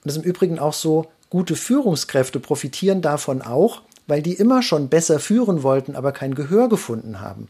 Und 0.04 0.08
das 0.08 0.16
ist 0.16 0.22
im 0.22 0.28
Übrigen 0.28 0.58
auch 0.58 0.74
so, 0.74 1.06
gute 1.30 1.56
Führungskräfte 1.56 2.38
profitieren 2.38 3.00
davon 3.02 3.42
auch, 3.42 3.82
weil 4.06 4.22
die 4.22 4.34
immer 4.34 4.62
schon 4.62 4.88
besser 4.88 5.18
führen 5.18 5.62
wollten, 5.62 5.96
aber 5.96 6.12
kein 6.12 6.34
Gehör 6.34 6.68
gefunden 6.68 7.20
haben. 7.20 7.48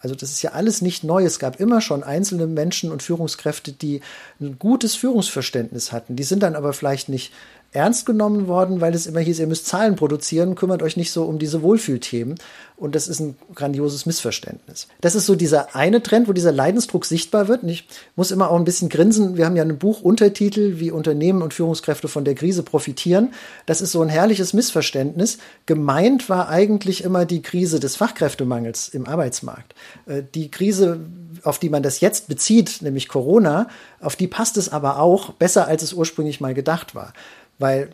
Also 0.00 0.14
das 0.14 0.30
ist 0.30 0.40
ja 0.42 0.52
alles 0.52 0.80
nicht 0.80 1.04
neu. 1.04 1.24
Es 1.24 1.38
gab 1.38 1.60
immer 1.60 1.82
schon 1.82 2.02
einzelne 2.02 2.46
Menschen 2.46 2.90
und 2.90 3.02
Führungskräfte, 3.02 3.72
die 3.72 4.00
ein 4.40 4.58
gutes 4.58 4.94
Führungsverständnis 4.96 5.92
hatten. 5.92 6.16
Die 6.16 6.22
sind 6.22 6.42
dann 6.42 6.56
aber 6.56 6.72
vielleicht 6.72 7.10
nicht 7.10 7.32
ernst 7.72 8.04
genommen 8.04 8.48
worden, 8.48 8.80
weil 8.80 8.94
es 8.94 9.06
immer 9.06 9.20
hieß, 9.20 9.38
ihr 9.38 9.46
müsst 9.46 9.66
Zahlen 9.66 9.94
produzieren, 9.94 10.56
kümmert 10.56 10.82
euch 10.82 10.96
nicht 10.96 11.12
so 11.12 11.24
um 11.24 11.38
diese 11.38 11.62
Wohlfühlthemen. 11.62 12.36
Und 12.76 12.94
das 12.94 13.08
ist 13.08 13.20
ein 13.20 13.36
grandioses 13.54 14.06
Missverständnis. 14.06 14.88
Das 15.02 15.14
ist 15.14 15.26
so 15.26 15.36
dieser 15.36 15.76
eine 15.76 16.02
Trend, 16.02 16.28
wo 16.28 16.32
dieser 16.32 16.50
Leidensdruck 16.50 17.04
sichtbar 17.04 17.46
wird. 17.46 17.62
Und 17.62 17.68
ich 17.68 17.86
muss 18.16 18.30
immer 18.30 18.50
auch 18.50 18.56
ein 18.56 18.64
bisschen 18.64 18.88
grinsen. 18.88 19.36
Wir 19.36 19.44
haben 19.44 19.54
ja 19.54 19.62
ein 19.62 19.78
Buch 19.78 20.00
Untertitel, 20.00 20.80
wie 20.80 20.90
Unternehmen 20.90 21.42
und 21.42 21.52
Führungskräfte 21.52 22.08
von 22.08 22.24
der 22.24 22.34
Krise 22.34 22.62
profitieren. 22.62 23.34
Das 23.66 23.82
ist 23.82 23.92
so 23.92 24.00
ein 24.00 24.08
herrliches 24.08 24.54
Missverständnis. 24.54 25.36
Gemeint 25.66 26.30
war 26.30 26.48
eigentlich 26.48 27.04
immer 27.04 27.26
die 27.26 27.42
Krise 27.42 27.80
des 27.80 27.96
Fachkräftemangels 27.96 28.88
im 28.88 29.06
Arbeitsmarkt. 29.06 29.74
Äh, 30.06 30.22
die 30.34 30.50
Krise, 30.50 31.00
auf 31.42 31.58
die 31.58 31.68
man 31.68 31.82
das 31.82 32.00
jetzt 32.00 32.28
bezieht, 32.28 32.80
nämlich 32.80 33.08
Corona, 33.08 33.68
auf 34.00 34.16
die 34.16 34.26
passt 34.26 34.56
es 34.56 34.70
aber 34.70 34.98
auch 34.98 35.34
besser, 35.34 35.68
als 35.68 35.82
es 35.82 35.92
ursprünglich 35.92 36.40
mal 36.40 36.54
gedacht 36.54 36.94
war. 36.94 37.12
Weil 37.60 37.90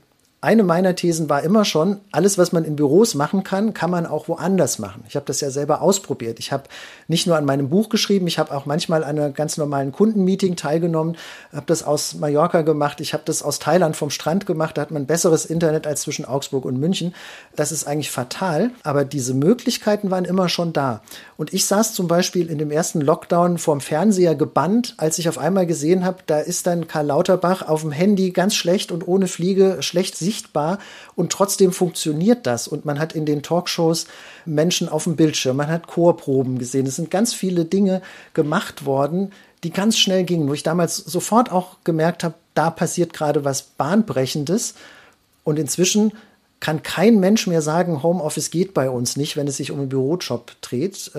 eine 0.46 0.62
meiner 0.62 0.94
Thesen 0.94 1.28
war 1.28 1.42
immer 1.42 1.64
schon, 1.64 1.98
alles, 2.12 2.38
was 2.38 2.52
man 2.52 2.64
in 2.64 2.76
Büros 2.76 3.16
machen 3.16 3.42
kann, 3.42 3.74
kann 3.74 3.90
man 3.90 4.06
auch 4.06 4.28
woanders 4.28 4.78
machen. 4.78 5.02
Ich 5.08 5.16
habe 5.16 5.26
das 5.26 5.40
ja 5.40 5.50
selber 5.50 5.82
ausprobiert. 5.82 6.38
Ich 6.38 6.52
habe 6.52 6.62
nicht 7.08 7.26
nur 7.26 7.36
an 7.36 7.44
meinem 7.44 7.68
Buch 7.68 7.88
geschrieben, 7.88 8.28
ich 8.28 8.38
habe 8.38 8.54
auch 8.56 8.64
manchmal 8.64 9.02
an 9.02 9.18
einem 9.18 9.34
ganz 9.34 9.56
normalen 9.56 9.90
Kundenmeeting 9.90 10.54
teilgenommen, 10.54 11.16
habe 11.52 11.66
das 11.66 11.82
aus 11.82 12.14
Mallorca 12.14 12.62
gemacht, 12.62 13.00
ich 13.00 13.12
habe 13.12 13.24
das 13.26 13.42
aus 13.42 13.58
Thailand 13.58 13.96
vom 13.96 14.10
Strand 14.10 14.46
gemacht, 14.46 14.78
da 14.78 14.82
hat 14.82 14.92
man 14.92 15.06
besseres 15.06 15.46
Internet 15.46 15.84
als 15.84 16.02
zwischen 16.02 16.24
Augsburg 16.24 16.64
und 16.64 16.78
München. 16.78 17.12
Das 17.56 17.72
ist 17.72 17.88
eigentlich 17.88 18.12
fatal, 18.12 18.70
aber 18.84 19.04
diese 19.04 19.34
Möglichkeiten 19.34 20.12
waren 20.12 20.24
immer 20.24 20.48
schon 20.48 20.72
da. 20.72 21.02
Und 21.36 21.52
ich 21.54 21.66
saß 21.66 21.92
zum 21.92 22.06
Beispiel 22.06 22.50
in 22.50 22.58
dem 22.58 22.70
ersten 22.70 23.00
Lockdown 23.00 23.58
vorm 23.58 23.80
Fernseher 23.80 24.36
gebannt, 24.36 24.94
als 24.96 25.18
ich 25.18 25.28
auf 25.28 25.38
einmal 25.38 25.66
gesehen 25.66 26.04
habe, 26.04 26.18
da 26.26 26.38
ist 26.38 26.68
dann 26.68 26.86
Karl 26.86 27.06
Lauterbach 27.06 27.66
auf 27.66 27.80
dem 27.80 27.90
Handy 27.90 28.30
ganz 28.30 28.54
schlecht 28.54 28.92
und 28.92 29.08
ohne 29.08 29.26
Fliege 29.26 29.78
schlecht 29.80 30.16
sichtbar 30.16 30.35
und 31.14 31.32
trotzdem 31.32 31.72
funktioniert 31.72 32.46
das. 32.46 32.68
Und 32.68 32.84
man 32.84 32.98
hat 32.98 33.14
in 33.14 33.26
den 33.26 33.42
Talkshows 33.42 34.06
Menschen 34.44 34.88
auf 34.88 35.04
dem 35.04 35.16
Bildschirm, 35.16 35.56
man 35.56 35.68
hat 35.68 35.86
Chorproben 35.86 36.58
gesehen. 36.58 36.86
Es 36.86 36.96
sind 36.96 37.10
ganz 37.10 37.34
viele 37.34 37.64
Dinge 37.64 38.02
gemacht 38.34 38.84
worden, 38.84 39.32
die 39.64 39.70
ganz 39.70 39.98
schnell 39.98 40.24
gingen, 40.24 40.48
wo 40.48 40.54
ich 40.54 40.62
damals 40.62 40.96
sofort 40.96 41.50
auch 41.50 41.78
gemerkt 41.84 42.24
habe, 42.24 42.34
da 42.54 42.70
passiert 42.70 43.12
gerade 43.12 43.44
was 43.44 43.62
Bahnbrechendes. 43.62 44.74
Und 45.44 45.58
inzwischen 45.58 46.12
kann 46.60 46.82
kein 46.82 47.20
Mensch 47.20 47.46
mehr 47.46 47.62
sagen, 47.62 48.02
Homeoffice 48.02 48.50
geht 48.50 48.74
bei 48.74 48.90
uns 48.90 49.16
nicht, 49.16 49.36
wenn 49.36 49.46
es 49.46 49.56
sich 49.56 49.70
um 49.70 49.78
einen 49.78 49.88
Bürojob 49.88 50.52
dreht. 50.60 51.10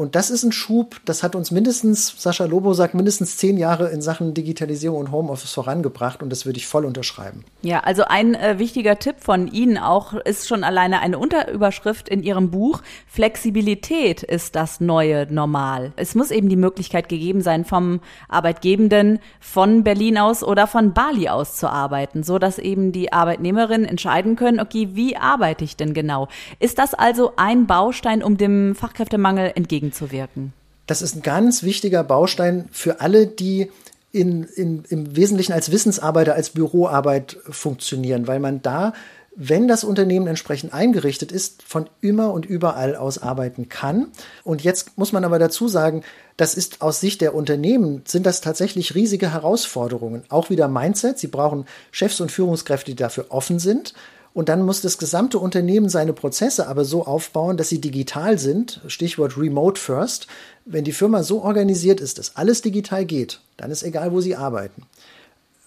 Und 0.00 0.16
das 0.16 0.30
ist 0.30 0.44
ein 0.44 0.52
Schub, 0.52 0.96
das 1.04 1.22
hat 1.22 1.34
uns 1.34 1.50
mindestens, 1.50 2.14
Sascha 2.16 2.46
Lobo 2.46 2.72
sagt, 2.72 2.94
mindestens 2.94 3.36
zehn 3.36 3.58
Jahre 3.58 3.90
in 3.90 4.00
Sachen 4.00 4.32
Digitalisierung 4.32 4.98
und 4.98 5.12
Homeoffice 5.12 5.52
vorangebracht 5.52 6.22
und 6.22 6.30
das 6.30 6.46
würde 6.46 6.56
ich 6.56 6.66
voll 6.66 6.86
unterschreiben. 6.86 7.44
Ja, 7.60 7.80
also 7.80 8.04
ein 8.04 8.34
äh, 8.34 8.58
wichtiger 8.58 8.98
Tipp 8.98 9.16
von 9.18 9.46
Ihnen 9.46 9.76
auch 9.76 10.14
ist 10.14 10.48
schon 10.48 10.64
alleine 10.64 11.00
eine 11.00 11.18
Unterüberschrift 11.18 12.08
in 12.08 12.22
Ihrem 12.22 12.50
Buch. 12.50 12.80
Flexibilität 13.08 14.22
ist 14.22 14.56
das 14.56 14.80
neue 14.80 15.30
Normal. 15.30 15.92
Es 15.96 16.14
muss 16.14 16.30
eben 16.30 16.48
die 16.48 16.56
Möglichkeit 16.56 17.10
gegeben 17.10 17.42
sein, 17.42 17.66
vom 17.66 18.00
Arbeitgebenden 18.30 19.18
von 19.38 19.84
Berlin 19.84 20.16
aus 20.16 20.42
oder 20.42 20.66
von 20.66 20.94
Bali 20.94 21.28
aus 21.28 21.56
zu 21.56 21.68
arbeiten, 21.68 22.22
so 22.22 22.38
dass 22.38 22.58
eben 22.58 22.92
die 22.92 23.12
Arbeitnehmerinnen 23.12 23.86
entscheiden 23.86 24.36
können, 24.36 24.60
okay, 24.60 24.88
wie 24.92 25.18
arbeite 25.18 25.62
ich 25.62 25.76
denn 25.76 25.92
genau? 25.92 26.28
Ist 26.58 26.78
das 26.78 26.94
also 26.94 27.34
ein 27.36 27.66
Baustein, 27.66 28.22
um 28.22 28.38
dem 28.38 28.74
Fachkräftemangel 28.74 29.52
entgegenzukommen? 29.54 29.89
Entgegenzuwirken? 29.90 30.52
Das 30.86 31.02
ist 31.02 31.16
ein 31.16 31.22
ganz 31.22 31.62
wichtiger 31.62 32.02
Baustein 32.02 32.68
für 32.72 33.00
alle, 33.00 33.26
die 33.26 33.70
in, 34.12 34.42
in, 34.42 34.84
im 34.88 35.14
Wesentlichen 35.14 35.52
als 35.52 35.70
Wissensarbeiter, 35.70 36.34
als 36.34 36.50
Büroarbeit 36.50 37.36
funktionieren, 37.48 38.26
weil 38.26 38.40
man 38.40 38.60
da, 38.60 38.92
wenn 39.36 39.68
das 39.68 39.84
Unternehmen 39.84 40.26
entsprechend 40.26 40.74
eingerichtet 40.74 41.30
ist, 41.30 41.62
von 41.62 41.88
immer 42.00 42.32
und 42.32 42.44
überall 42.44 42.96
aus 42.96 43.22
arbeiten 43.22 43.68
kann. 43.68 44.08
Und 44.42 44.64
jetzt 44.64 44.98
muss 44.98 45.12
man 45.12 45.24
aber 45.24 45.38
dazu 45.38 45.68
sagen, 45.68 46.02
das 46.36 46.54
ist 46.54 46.82
aus 46.82 46.98
Sicht 46.98 47.20
der 47.20 47.36
Unternehmen, 47.36 48.02
sind 48.04 48.26
das 48.26 48.40
tatsächlich 48.40 48.96
riesige 48.96 49.32
Herausforderungen. 49.32 50.24
Auch 50.28 50.50
wieder 50.50 50.66
Mindset. 50.66 51.20
Sie 51.20 51.28
brauchen 51.28 51.66
Chefs 51.92 52.20
und 52.20 52.32
Führungskräfte, 52.32 52.90
die 52.90 52.96
dafür 52.96 53.26
offen 53.28 53.60
sind. 53.60 53.94
Und 54.40 54.48
dann 54.48 54.62
muss 54.62 54.80
das 54.80 54.96
gesamte 54.96 55.38
Unternehmen 55.38 55.90
seine 55.90 56.14
Prozesse 56.14 56.66
aber 56.66 56.86
so 56.86 57.04
aufbauen, 57.04 57.58
dass 57.58 57.68
sie 57.68 57.78
digital 57.78 58.38
sind. 58.38 58.80
Stichwort 58.86 59.36
Remote 59.36 59.78
First. 59.78 60.28
Wenn 60.64 60.82
die 60.82 60.92
Firma 60.92 61.22
so 61.22 61.42
organisiert 61.42 62.00
ist, 62.00 62.16
dass 62.16 62.36
alles 62.36 62.62
digital 62.62 63.04
geht, 63.04 63.42
dann 63.58 63.70
ist 63.70 63.82
egal, 63.82 64.12
wo 64.12 64.22
sie 64.22 64.36
arbeiten. 64.36 64.84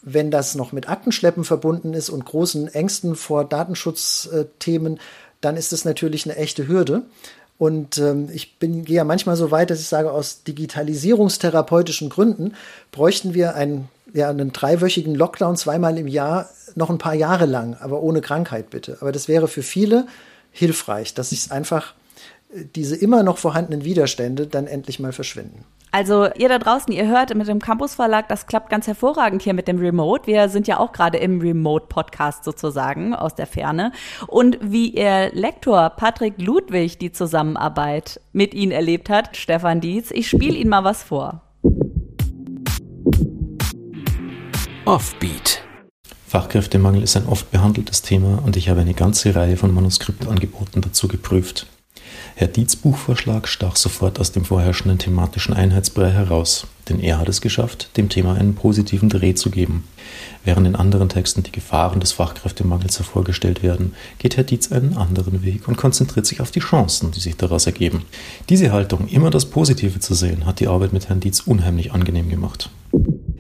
Wenn 0.02 0.32
das 0.32 0.56
noch 0.56 0.72
mit 0.72 0.90
Aktenschleppen 0.90 1.44
verbunden 1.44 1.94
ist 1.94 2.10
und 2.10 2.26
großen 2.26 2.68
Ängsten 2.68 3.16
vor 3.16 3.46
Datenschutzthemen, 3.46 5.00
dann 5.40 5.56
ist 5.56 5.72
das 5.72 5.86
natürlich 5.86 6.26
eine 6.26 6.38
echte 6.38 6.68
Hürde. 6.68 7.04
Und 7.64 7.98
ähm, 7.98 8.28
ich 8.34 8.58
bin, 8.60 8.84
gehe 8.84 8.98
ja 8.98 9.06
manchmal 9.06 9.38
so 9.38 9.50
weit, 9.50 9.70
dass 9.70 9.80
ich 9.80 9.88
sage, 9.88 10.12
aus 10.12 10.44
digitalisierungstherapeutischen 10.44 12.10
Gründen 12.10 12.56
bräuchten 12.92 13.34
wir 13.34 13.56
einen, 13.56 13.88
ja, 14.14 14.30
einen 14.30 14.52
dreiwöchigen 14.52 15.16
Lockdown 15.16 15.56
zweimal 15.56 15.98
im 15.98 16.10
Jahr 16.10 16.50
noch 16.76 16.90
ein 16.90 16.98
paar 16.98 17.14
Jahre 17.14 17.46
lang, 17.46 17.78
aber 17.80 18.02
ohne 18.02 18.20
Krankheit 18.20 18.70
bitte. 18.70 18.98
Aber 19.00 19.14
das 19.14 19.30
wäre 19.30 19.48
für 19.48 19.64
viele 19.64 20.08
hilfreich, 20.52 21.14
dass 21.14 21.30
sich 21.30 21.54
einfach 21.54 21.94
äh, 22.54 22.66
diese 22.76 22.98
immer 22.98 23.24
noch 23.24 23.38
vorhandenen 23.38 23.86
Widerstände 23.86 24.46
dann 24.46 24.68
endlich 24.68 25.00
mal 25.00 25.14
verschwinden. 25.14 25.64
Also 25.94 26.28
ihr 26.40 26.50
da 26.50 26.58
draußen, 26.58 26.92
ihr 26.92 27.08
hört 27.08 27.36
mit 27.36 27.48
dem 27.48 27.60
Campus 27.60 27.94
Verlag, 27.94 28.28
das 28.28 28.48
klappt 28.48 28.72
ganz 28.72 28.88
hervorragend 28.88 29.44
hier 29.44 29.54
mit 29.54 29.68
dem 29.68 29.78
Remote. 29.78 30.26
Wir 30.26 30.50
sind 30.50 30.68
ja 30.68 30.80
auch 30.80 30.92
gerade 30.92 31.20
im 31.20 31.40
Remote 31.40 31.86
Podcast 31.88 32.44
sozusagen 32.44 33.14
aus 33.14 33.36
der 33.36 33.46
Ferne. 33.46 33.92
Und 34.26 34.58
wie 34.60 34.90
ihr 34.90 35.30
Lektor 35.34 35.92
Patrick 35.92 36.42
Ludwig 36.42 36.98
die 36.98 37.12
Zusammenarbeit 37.12 38.20
mit 38.32 38.56
Ihnen 38.56 38.72
erlebt 38.72 39.08
hat, 39.12 39.38
Stefan 39.38 39.82
Dietz, 39.82 40.10
ich 40.10 40.28
spiele 40.28 40.58
Ihnen 40.58 40.72
mal 40.72 40.84
was 40.84 41.04
vor. 41.04 41.44
Offbeat. 44.86 45.62
Fachkräftemangel 46.26 47.04
ist 47.04 47.16
ein 47.18 47.28
oft 47.28 47.52
behandeltes 47.52 48.02
Thema 48.02 48.42
und 48.44 48.58
ich 48.58 48.68
habe 48.68 48.82
eine 48.82 48.96
ganze 48.96 49.36
Reihe 49.36 49.58
von 49.58 49.72
Manuskriptangeboten 49.72 50.82
dazu 50.82 51.08
geprüft. 51.08 51.68
Herr 52.36 52.48
Dietz 52.48 52.76
Buchvorschlag 52.76 53.48
stach 53.48 53.76
sofort 53.76 54.20
aus 54.20 54.32
dem 54.32 54.46
vorherrschenden 54.46 54.98
thematischen 54.98 55.54
Einheitsbrei 55.54 56.10
heraus, 56.10 56.68
denn 56.90 57.00
er 57.00 57.20
hat 57.20 57.30
es 57.30 57.42
geschafft, 57.42 57.96
dem 57.98 58.10
Thema 58.10 58.36
einen 58.36 58.56
positiven 58.56 59.10
Dreh 59.10 59.36
zu 59.36 59.50
geben. 59.50 59.88
Während 60.44 60.68
in 60.68 60.76
anderen 60.76 61.10
Texten 61.10 61.44
die 61.44 61.52
Gefahren 61.52 62.00
des 62.00 62.12
Fachkräftemangels 62.12 62.98
hervorgestellt 63.00 63.64
werden, 63.64 63.94
geht 64.18 64.36
Herr 64.36 64.44
Dietz 64.44 64.72
einen 64.72 64.98
anderen 64.98 65.44
Weg 65.44 65.68
und 65.68 65.78
konzentriert 65.78 66.26
sich 66.26 66.42
auf 66.42 66.52
die 66.52 66.60
Chancen, 66.60 67.12
die 67.12 67.20
sich 67.20 67.38
daraus 67.38 67.66
ergeben. 67.66 68.04
Diese 68.50 68.72
Haltung, 68.72 69.08
immer 69.08 69.30
das 69.30 69.46
Positive 69.46 70.00
zu 70.00 70.14
sehen, 70.14 70.46
hat 70.46 70.60
die 70.60 70.68
Arbeit 70.68 70.94
mit 70.94 71.10
Herrn 71.10 71.20
Dietz 71.20 71.42
unheimlich 71.42 71.94
angenehm 71.94 72.30
gemacht. 72.30 72.70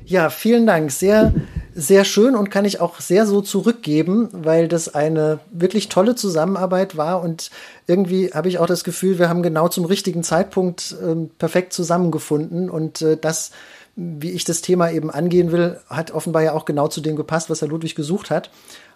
Ja, 0.05 0.29
vielen 0.29 0.67
Dank. 0.67 0.91
Sehr, 0.91 1.33
sehr 1.75 2.05
schön 2.05 2.35
und 2.35 2.51
kann 2.51 2.65
ich 2.65 2.79
auch 2.79 2.99
sehr 2.99 3.25
so 3.25 3.41
zurückgeben, 3.41 4.29
weil 4.31 4.67
das 4.67 4.93
eine 4.93 5.39
wirklich 5.51 5.89
tolle 5.89 6.15
Zusammenarbeit 6.15 6.97
war 6.97 7.21
und 7.21 7.49
irgendwie 7.87 8.31
habe 8.33 8.49
ich 8.49 8.59
auch 8.59 8.65
das 8.65 8.83
Gefühl, 8.83 9.19
wir 9.19 9.29
haben 9.29 9.43
genau 9.43 9.67
zum 9.67 9.85
richtigen 9.85 10.23
Zeitpunkt 10.23 10.95
äh, 11.01 11.15
perfekt 11.37 11.73
zusammengefunden 11.73 12.69
und 12.69 13.01
äh, 13.01 13.17
das, 13.17 13.51
wie 13.95 14.31
ich 14.31 14.43
das 14.43 14.61
Thema 14.61 14.91
eben 14.91 15.09
angehen 15.09 15.51
will, 15.51 15.79
hat 15.87 16.11
offenbar 16.11 16.43
ja 16.43 16.53
auch 16.53 16.65
genau 16.65 16.87
zu 16.87 17.01
dem 17.01 17.15
gepasst, 17.15 17.49
was 17.49 17.61
Herr 17.61 17.67
Ludwig 17.67 17.95
gesucht 17.95 18.29
hat. 18.29 18.49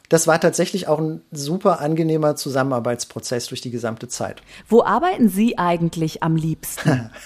Das 0.10 0.28
war 0.28 0.39
tatsächlich 0.39 0.88
auch 0.88 1.00
ein 1.00 1.22
super 1.32 1.82
angenehmer 1.82 2.36
Zusammenarbeitsprozess 2.36 3.48
durch 3.48 3.62
die 3.62 3.72
gesamte 3.72 4.08
Zeit. 4.08 4.41
Wo 4.67 4.84
arbeiten 4.84 5.30
Sie 5.30 5.58
eigentlich 5.58 6.24
am 6.24 6.36
liebsten? 6.36 7.10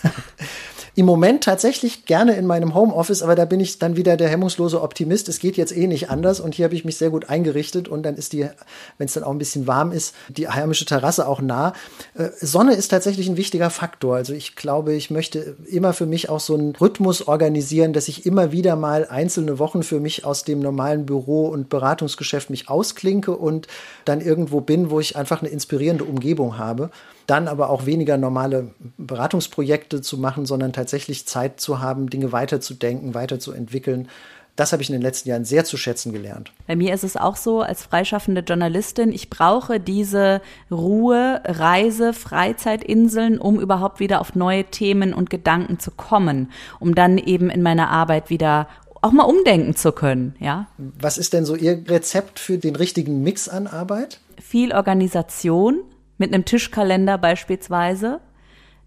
Im 0.94 1.06
Moment 1.06 1.46
tatsächlich 1.46 2.06
gerne 2.06 2.36
in 2.36 2.46
meinem 2.46 2.76
Homeoffice, 2.76 3.24
aber 3.24 3.36
da 3.36 3.46
bin 3.46 3.62
ich 3.62 3.80
dann 3.80 3.96
wieder 3.96 4.17
der 4.17 4.28
hemmungslose 4.28 4.82
Optimist. 4.82 5.30
Es 5.30 5.39
geht 5.39 5.56
jetzt 5.56 5.76
eh 5.76 5.88
nicht 5.88 6.10
anders 6.10 6.41
und 6.41 6.54
hier 6.54 6.65
habe 6.65 6.76
ich 6.76 6.84
mich 6.84 6.98
sehr 6.98 7.10
gut 7.10 7.30
eingerichtet 7.30 7.88
und 7.88 8.04
dann 8.04 8.15
ist 8.15 8.34
die, 8.34 8.50
wenn 8.98 9.06
es 9.06 9.13
dann 9.13 9.24
auch 9.24 9.32
ein 9.32 9.38
bisschen 9.38 9.67
warm 9.67 9.94
ist, 9.94 10.13
die 10.28 10.50
heimische 10.50 10.84
Terrasse 10.84 11.30
auch 11.30 11.39
nah. 11.39 11.72
Äh, 12.13 12.30
Sonne 12.41 12.74
ist 12.74 12.89
tatsächlich 12.89 13.30
ein 13.30 13.38
wichtiger 13.38 13.70
Faktor. 13.70 14.17
Also 14.17 14.34
ich 14.34 14.58
glaube, 14.58 14.94
ich 14.94 15.10
möchte 15.10 15.56
immer 15.65 15.94
für 15.94 16.06
mich 16.06 16.28
auch 16.30 16.41
so 16.41 16.56
einen 16.56 16.76
Rhythmus 16.76 17.26
organisieren, 17.26 17.94
dass 17.94 18.10
ich 18.10 18.26
immer 18.26 18.52
wieder 18.52 18.76
mal 18.76 19.08
einzelne 19.08 19.60
Wochen 19.60 19.84
für 19.84 20.02
mich 20.02 20.26
aus 20.26 20.44
dem 20.44 20.60
normalen 20.60 21.06
Büro 21.06 21.48
und 21.48 21.70
Beratungsgeschäft 21.70 22.50
mich 22.50 22.67
ausklinke 22.71 23.36
und 23.36 23.67
dann 24.05 24.21
irgendwo 24.21 24.62
bin, 24.62 24.89
wo 24.89 24.99
ich 24.99 25.15
einfach 25.15 25.41
eine 25.41 25.49
inspirierende 25.49 26.05
Umgebung 26.05 26.57
habe 26.57 26.89
dann 27.31 27.47
aber 27.47 27.69
auch 27.69 27.86
weniger 27.86 28.17
normale 28.17 28.71
Beratungsprojekte 28.97 30.01
zu 30.01 30.17
machen, 30.17 30.45
sondern 30.45 30.73
tatsächlich 30.73 31.25
Zeit 31.27 31.62
zu 31.62 31.79
haben, 31.79 32.10
Dinge 32.10 32.34
weiterzudenken, 32.34 33.13
weiterzuentwickeln. 33.13 34.10
Das 34.57 34.73
habe 34.73 34.84
ich 34.84 34.89
in 34.89 34.93
den 34.93 35.01
letzten 35.01 35.29
Jahren 35.29 35.45
sehr 35.45 35.63
zu 35.63 35.77
schätzen 35.77 36.12
gelernt. 36.12 36.51
Bei 36.67 36.75
mir 36.75 36.93
ist 36.93 37.05
es 37.05 37.15
auch 37.15 37.38
so, 37.38 37.62
als 37.62 37.84
freischaffende 37.84 38.41
Journalistin, 38.41 39.13
ich 39.13 39.29
brauche 39.29 39.79
diese 39.79 40.41
Ruhe, 40.69 41.41
Reise, 41.45 42.12
Freizeitinseln, 42.12 43.39
um 43.39 43.62
überhaupt 43.62 44.01
wieder 44.01 44.19
auf 44.19 44.36
neue 44.36 44.65
Themen 44.65 45.13
und 45.13 45.29
Gedanken 45.29 45.79
zu 45.79 45.91
kommen, 45.91 46.51
um 46.81 46.95
dann 46.95 47.17
eben 47.17 47.49
in 47.49 47.62
meiner 47.62 47.89
Arbeit 47.89 48.29
wieder 48.29 48.67
auch 49.01 49.11
mal 49.11 49.23
umdenken 49.23 49.75
zu 49.75 49.91
können, 49.91 50.35
ja. 50.39 50.67
Was 50.77 51.17
ist 51.17 51.33
denn 51.33 51.45
so 51.45 51.55
Ihr 51.55 51.83
Rezept 51.87 52.39
für 52.39 52.57
den 52.57 52.75
richtigen 52.75 53.23
Mix 53.23 53.49
an 53.49 53.67
Arbeit? 53.67 54.19
Viel 54.39 54.73
Organisation, 54.73 55.81
mit 56.21 56.33
einem 56.33 56.45
Tischkalender 56.45 57.17
beispielsweise. 57.17 58.21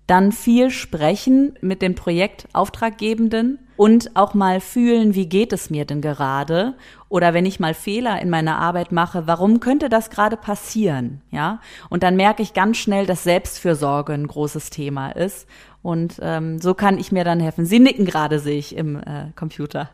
Dann 0.06 0.32
viel 0.32 0.70
sprechen 0.70 1.58
mit 1.62 1.82
den 1.82 1.94
Projektauftraggebenden 1.94 3.58
und 3.76 4.14
auch 4.14 4.34
mal 4.34 4.60
fühlen, 4.60 5.14
wie 5.14 5.26
geht 5.26 5.52
es 5.52 5.70
mir 5.70 5.84
denn 5.84 6.00
gerade? 6.00 6.74
Oder 7.08 7.34
wenn 7.34 7.46
ich 7.46 7.58
mal 7.58 7.74
Fehler 7.74 8.20
in 8.20 8.30
meiner 8.30 8.58
Arbeit 8.58 8.92
mache, 8.92 9.26
warum 9.26 9.60
könnte 9.60 9.88
das 9.88 10.10
gerade 10.10 10.36
passieren? 10.36 11.22
Ja? 11.30 11.60
Und 11.90 12.02
dann 12.02 12.16
merke 12.16 12.42
ich 12.42 12.54
ganz 12.54 12.76
schnell, 12.76 13.06
dass 13.06 13.24
Selbstfürsorge 13.24 14.12
ein 14.12 14.28
großes 14.28 14.70
Thema 14.70 15.10
ist. 15.10 15.48
Und 15.82 16.20
ähm, 16.22 16.60
so 16.60 16.74
kann 16.74 16.98
ich 16.98 17.10
mir 17.10 17.24
dann 17.24 17.40
helfen. 17.40 17.66
Sie 17.66 17.80
nicken 17.80 18.04
gerade, 18.04 18.38
sehe 18.38 18.58
ich 18.58 18.76
im 18.76 18.96
äh, 18.96 19.32
Computer. 19.34 19.90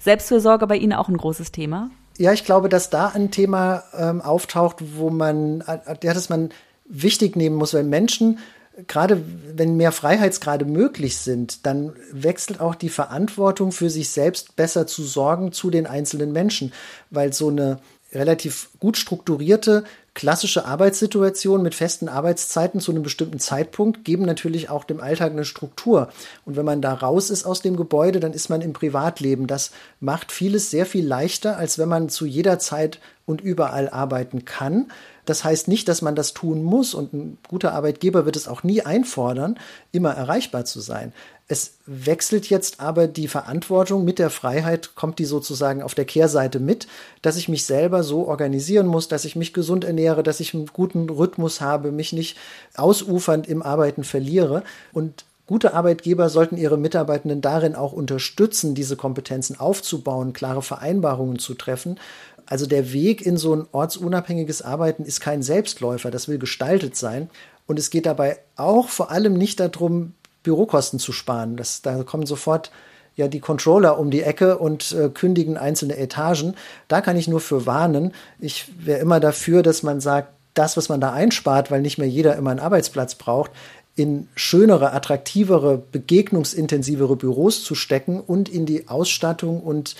Selbstfürsorge 0.00 0.66
bei 0.66 0.76
Ihnen 0.76 0.92
auch 0.92 1.08
ein 1.08 1.16
großes 1.16 1.52
Thema? 1.52 1.90
Ja, 2.16 2.32
ich 2.32 2.44
glaube, 2.44 2.68
dass 2.68 2.90
da 2.90 3.08
ein 3.08 3.30
Thema 3.30 3.82
ähm, 3.96 4.20
auftaucht, 4.20 4.76
wo 4.96 5.10
man, 5.10 5.62
äh, 5.62 5.96
ja, 6.02 6.14
dass 6.14 6.28
man 6.28 6.50
wichtig 6.84 7.34
nehmen 7.36 7.56
muss, 7.56 7.74
weil 7.74 7.84
Menschen, 7.84 8.38
gerade 8.86 9.22
wenn 9.54 9.76
mehr 9.76 9.92
Freiheitsgrade 9.92 10.64
möglich 10.64 11.16
sind, 11.18 11.66
dann 11.66 11.92
wechselt 12.12 12.60
auch 12.60 12.74
die 12.74 12.88
Verantwortung 12.88 13.72
für 13.72 13.90
sich 13.90 14.10
selbst 14.10 14.56
besser 14.56 14.86
zu 14.86 15.02
sorgen 15.02 15.52
zu 15.52 15.70
den 15.70 15.86
einzelnen 15.86 16.32
Menschen, 16.32 16.72
weil 17.10 17.32
so 17.32 17.48
eine 17.48 17.78
relativ 18.12 18.70
gut 18.78 18.96
strukturierte 18.96 19.84
klassische 20.14 20.64
Arbeitssituation 20.64 21.62
mit 21.62 21.74
festen 21.74 22.08
Arbeitszeiten 22.08 22.80
zu 22.80 22.92
einem 22.92 23.02
bestimmten 23.02 23.40
Zeitpunkt 23.40 24.04
geben 24.04 24.24
natürlich 24.24 24.70
auch 24.70 24.84
dem 24.84 25.00
Alltag 25.00 25.32
eine 25.32 25.44
Struktur. 25.44 26.08
Und 26.44 26.56
wenn 26.56 26.64
man 26.64 26.80
da 26.80 26.94
raus 26.94 27.30
ist 27.30 27.44
aus 27.44 27.62
dem 27.62 27.76
Gebäude, 27.76 28.20
dann 28.20 28.32
ist 28.32 28.48
man 28.48 28.60
im 28.60 28.72
Privatleben. 28.72 29.46
Das 29.48 29.72
macht 30.00 30.30
vieles 30.30 30.70
sehr 30.70 30.86
viel 30.86 31.06
leichter, 31.06 31.56
als 31.56 31.78
wenn 31.78 31.88
man 31.88 32.08
zu 32.08 32.26
jeder 32.26 32.58
Zeit 32.60 33.00
und 33.26 33.40
überall 33.40 33.88
arbeiten 33.88 34.44
kann. 34.44 34.90
Das 35.24 35.44
heißt 35.44 35.68
nicht, 35.68 35.88
dass 35.88 36.02
man 36.02 36.14
das 36.14 36.34
tun 36.34 36.62
muss 36.62 36.94
und 36.94 37.12
ein 37.12 37.38
guter 37.48 37.72
Arbeitgeber 37.72 38.26
wird 38.26 38.36
es 38.36 38.48
auch 38.48 38.62
nie 38.62 38.82
einfordern, 38.82 39.58
immer 39.92 40.12
erreichbar 40.12 40.64
zu 40.64 40.80
sein. 40.80 41.12
Es 41.46 41.74
wechselt 41.84 42.48
jetzt 42.48 42.80
aber 42.80 43.06
die 43.06 43.28
Verantwortung 43.28 44.04
mit 44.04 44.18
der 44.18 44.30
Freiheit, 44.30 44.94
kommt 44.94 45.18
die 45.18 45.26
sozusagen 45.26 45.82
auf 45.82 45.94
der 45.94 46.06
Kehrseite 46.06 46.58
mit, 46.58 46.86
dass 47.20 47.36
ich 47.36 47.48
mich 47.48 47.66
selber 47.66 48.02
so 48.02 48.26
organisieren 48.26 48.86
muss, 48.86 49.08
dass 49.08 49.26
ich 49.26 49.36
mich 49.36 49.52
gesund 49.52 49.84
ernähre, 49.84 50.22
dass 50.22 50.40
ich 50.40 50.54
einen 50.54 50.66
guten 50.66 51.10
Rhythmus 51.10 51.60
habe, 51.60 51.92
mich 51.92 52.14
nicht 52.14 52.38
ausufernd 52.76 53.46
im 53.46 53.62
Arbeiten 53.62 54.04
verliere. 54.04 54.62
Und 54.92 55.26
Gute 55.46 55.74
Arbeitgeber 55.74 56.30
sollten 56.30 56.56
ihre 56.56 56.78
Mitarbeitenden 56.78 57.42
darin 57.42 57.74
auch 57.74 57.92
unterstützen, 57.92 58.74
diese 58.74 58.96
Kompetenzen 58.96 59.60
aufzubauen, 59.60 60.32
klare 60.32 60.62
Vereinbarungen 60.62 61.38
zu 61.38 61.52
treffen. 61.52 62.00
Also 62.46 62.66
der 62.66 62.92
Weg 62.92 63.24
in 63.24 63.36
so 63.36 63.54
ein 63.54 63.66
ortsunabhängiges 63.72 64.62
Arbeiten 64.62 65.04
ist 65.04 65.20
kein 65.20 65.42
Selbstläufer, 65.42 66.10
das 66.10 66.28
will 66.28 66.38
gestaltet 66.38 66.96
sein. 66.96 67.30
Und 67.66 67.78
es 67.78 67.90
geht 67.90 68.06
dabei 68.06 68.38
auch 68.56 68.88
vor 68.88 69.10
allem 69.10 69.34
nicht 69.34 69.60
darum, 69.60 70.12
Bürokosten 70.42 70.98
zu 70.98 71.12
sparen. 71.12 71.56
Das, 71.56 71.82
da 71.82 72.02
kommen 72.02 72.26
sofort 72.26 72.70
ja 73.16 73.28
die 73.28 73.40
Controller 73.40 73.98
um 73.98 74.10
die 74.10 74.22
Ecke 74.22 74.58
und 74.58 74.92
äh, 74.92 75.08
kündigen 75.08 75.56
einzelne 75.56 75.96
Etagen. 75.96 76.54
Da 76.88 77.00
kann 77.00 77.16
ich 77.16 77.28
nur 77.28 77.40
für 77.40 77.66
warnen. 77.66 78.12
Ich 78.38 78.66
wäre 78.84 79.00
immer 79.00 79.20
dafür, 79.20 79.62
dass 79.62 79.82
man 79.82 80.00
sagt, 80.00 80.28
das, 80.52 80.76
was 80.76 80.88
man 80.88 81.00
da 81.00 81.12
einspart, 81.12 81.70
weil 81.70 81.80
nicht 81.80 81.98
mehr 81.98 82.08
jeder 82.08 82.36
immer 82.36 82.50
einen 82.50 82.60
Arbeitsplatz 82.60 83.16
braucht, 83.16 83.50
in 83.96 84.28
schönere, 84.34 84.92
attraktivere, 84.92 85.82
begegnungsintensivere 85.92 87.16
Büros 87.16 87.62
zu 87.62 87.74
stecken 87.74 88.20
und 88.20 88.48
in 88.48 88.66
die 88.66 88.88
Ausstattung 88.88 89.60
und 89.60 89.94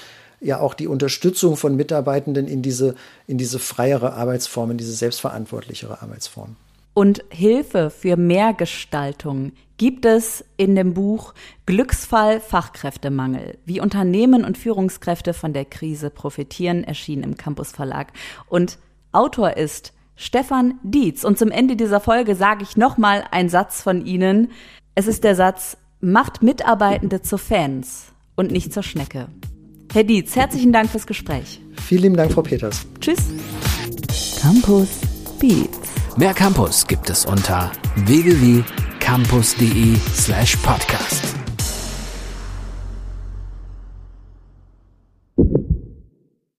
ja 0.45 0.61
auch 0.61 0.75
die 0.75 0.87
Unterstützung 0.87 1.57
von 1.57 1.75
Mitarbeitenden 1.75 2.47
in 2.47 2.63
diese, 2.63 2.95
in 3.27 3.39
diese 3.39 3.59
freiere 3.59 4.13
Arbeitsform, 4.13 4.73
in 4.73 4.79
diese 4.79 4.93
selbstverantwortlichere 4.93 6.03
Arbeitsform. 6.03 6.57
Und 6.93 7.25
Hilfe 7.31 7.91
für 7.91 8.17
mehr 8.17 8.53
Gestaltung 8.53 9.53
gibt 9.79 10.07
es 10.07 10.45
in 10.57 10.77
dem 10.77 10.95
Buch 10.95 11.35
Glücksfall 11.67 12.41
Fachkräftemangel, 12.41 13.59
wie 13.65 13.81
Unternehmen 13.81 14.45
und 14.45 14.57
Führungskräfte 14.57 15.35
von 15.35 15.53
der 15.53 15.65
Krise 15.65 16.11
profitieren, 16.11 16.85
erschienen 16.85 17.25
im 17.25 17.37
Campus 17.37 17.73
Verlag. 17.73 18.13
Und 18.49 18.79
Autor 19.11 19.57
ist 19.57 19.93
Stefan 20.15 20.79
Dietz. 20.85 21.25
Und 21.25 21.39
zum 21.39 21.51
Ende 21.51 21.75
dieser 21.75 22.01
Folge 22.01 22.37
sage 22.37 22.63
ich 22.63 22.77
nochmal 22.77 23.25
einen 23.33 23.49
Satz 23.49 23.83
von 23.83 24.07
Ihnen. 24.07 24.53
Es 24.95 25.09
ist 25.09 25.25
der 25.25 25.35
Satz, 25.35 25.77
macht 26.01 26.43
Mitarbeitende 26.43 27.23
zu 27.23 27.39
Fans 27.39 28.13
und 28.37 28.53
nicht 28.53 28.73
zur 28.73 28.85
Schnecke. 28.85 29.27
Herr 29.95 30.03
Dietz, 30.03 30.35
herzlichen 30.35 30.73
Dank 30.73 30.91
fürs 30.91 31.07
Gespräch. 31.07 31.61
Vielen 31.87 32.03
lieben 32.03 32.17
Dank, 32.17 32.33
Frau 32.33 32.43
Peters. 32.43 32.85
Tschüss. 33.01 33.21
Campus 34.41 34.89
Beats. 35.39 35.79
Mehr 36.17 36.35
Campus 36.35 36.85
gibt 36.85 37.09
es 37.11 37.25
unter 37.25 37.71
www.campus.de 38.05 39.95
slash 40.17 40.57
podcast. 40.57 41.44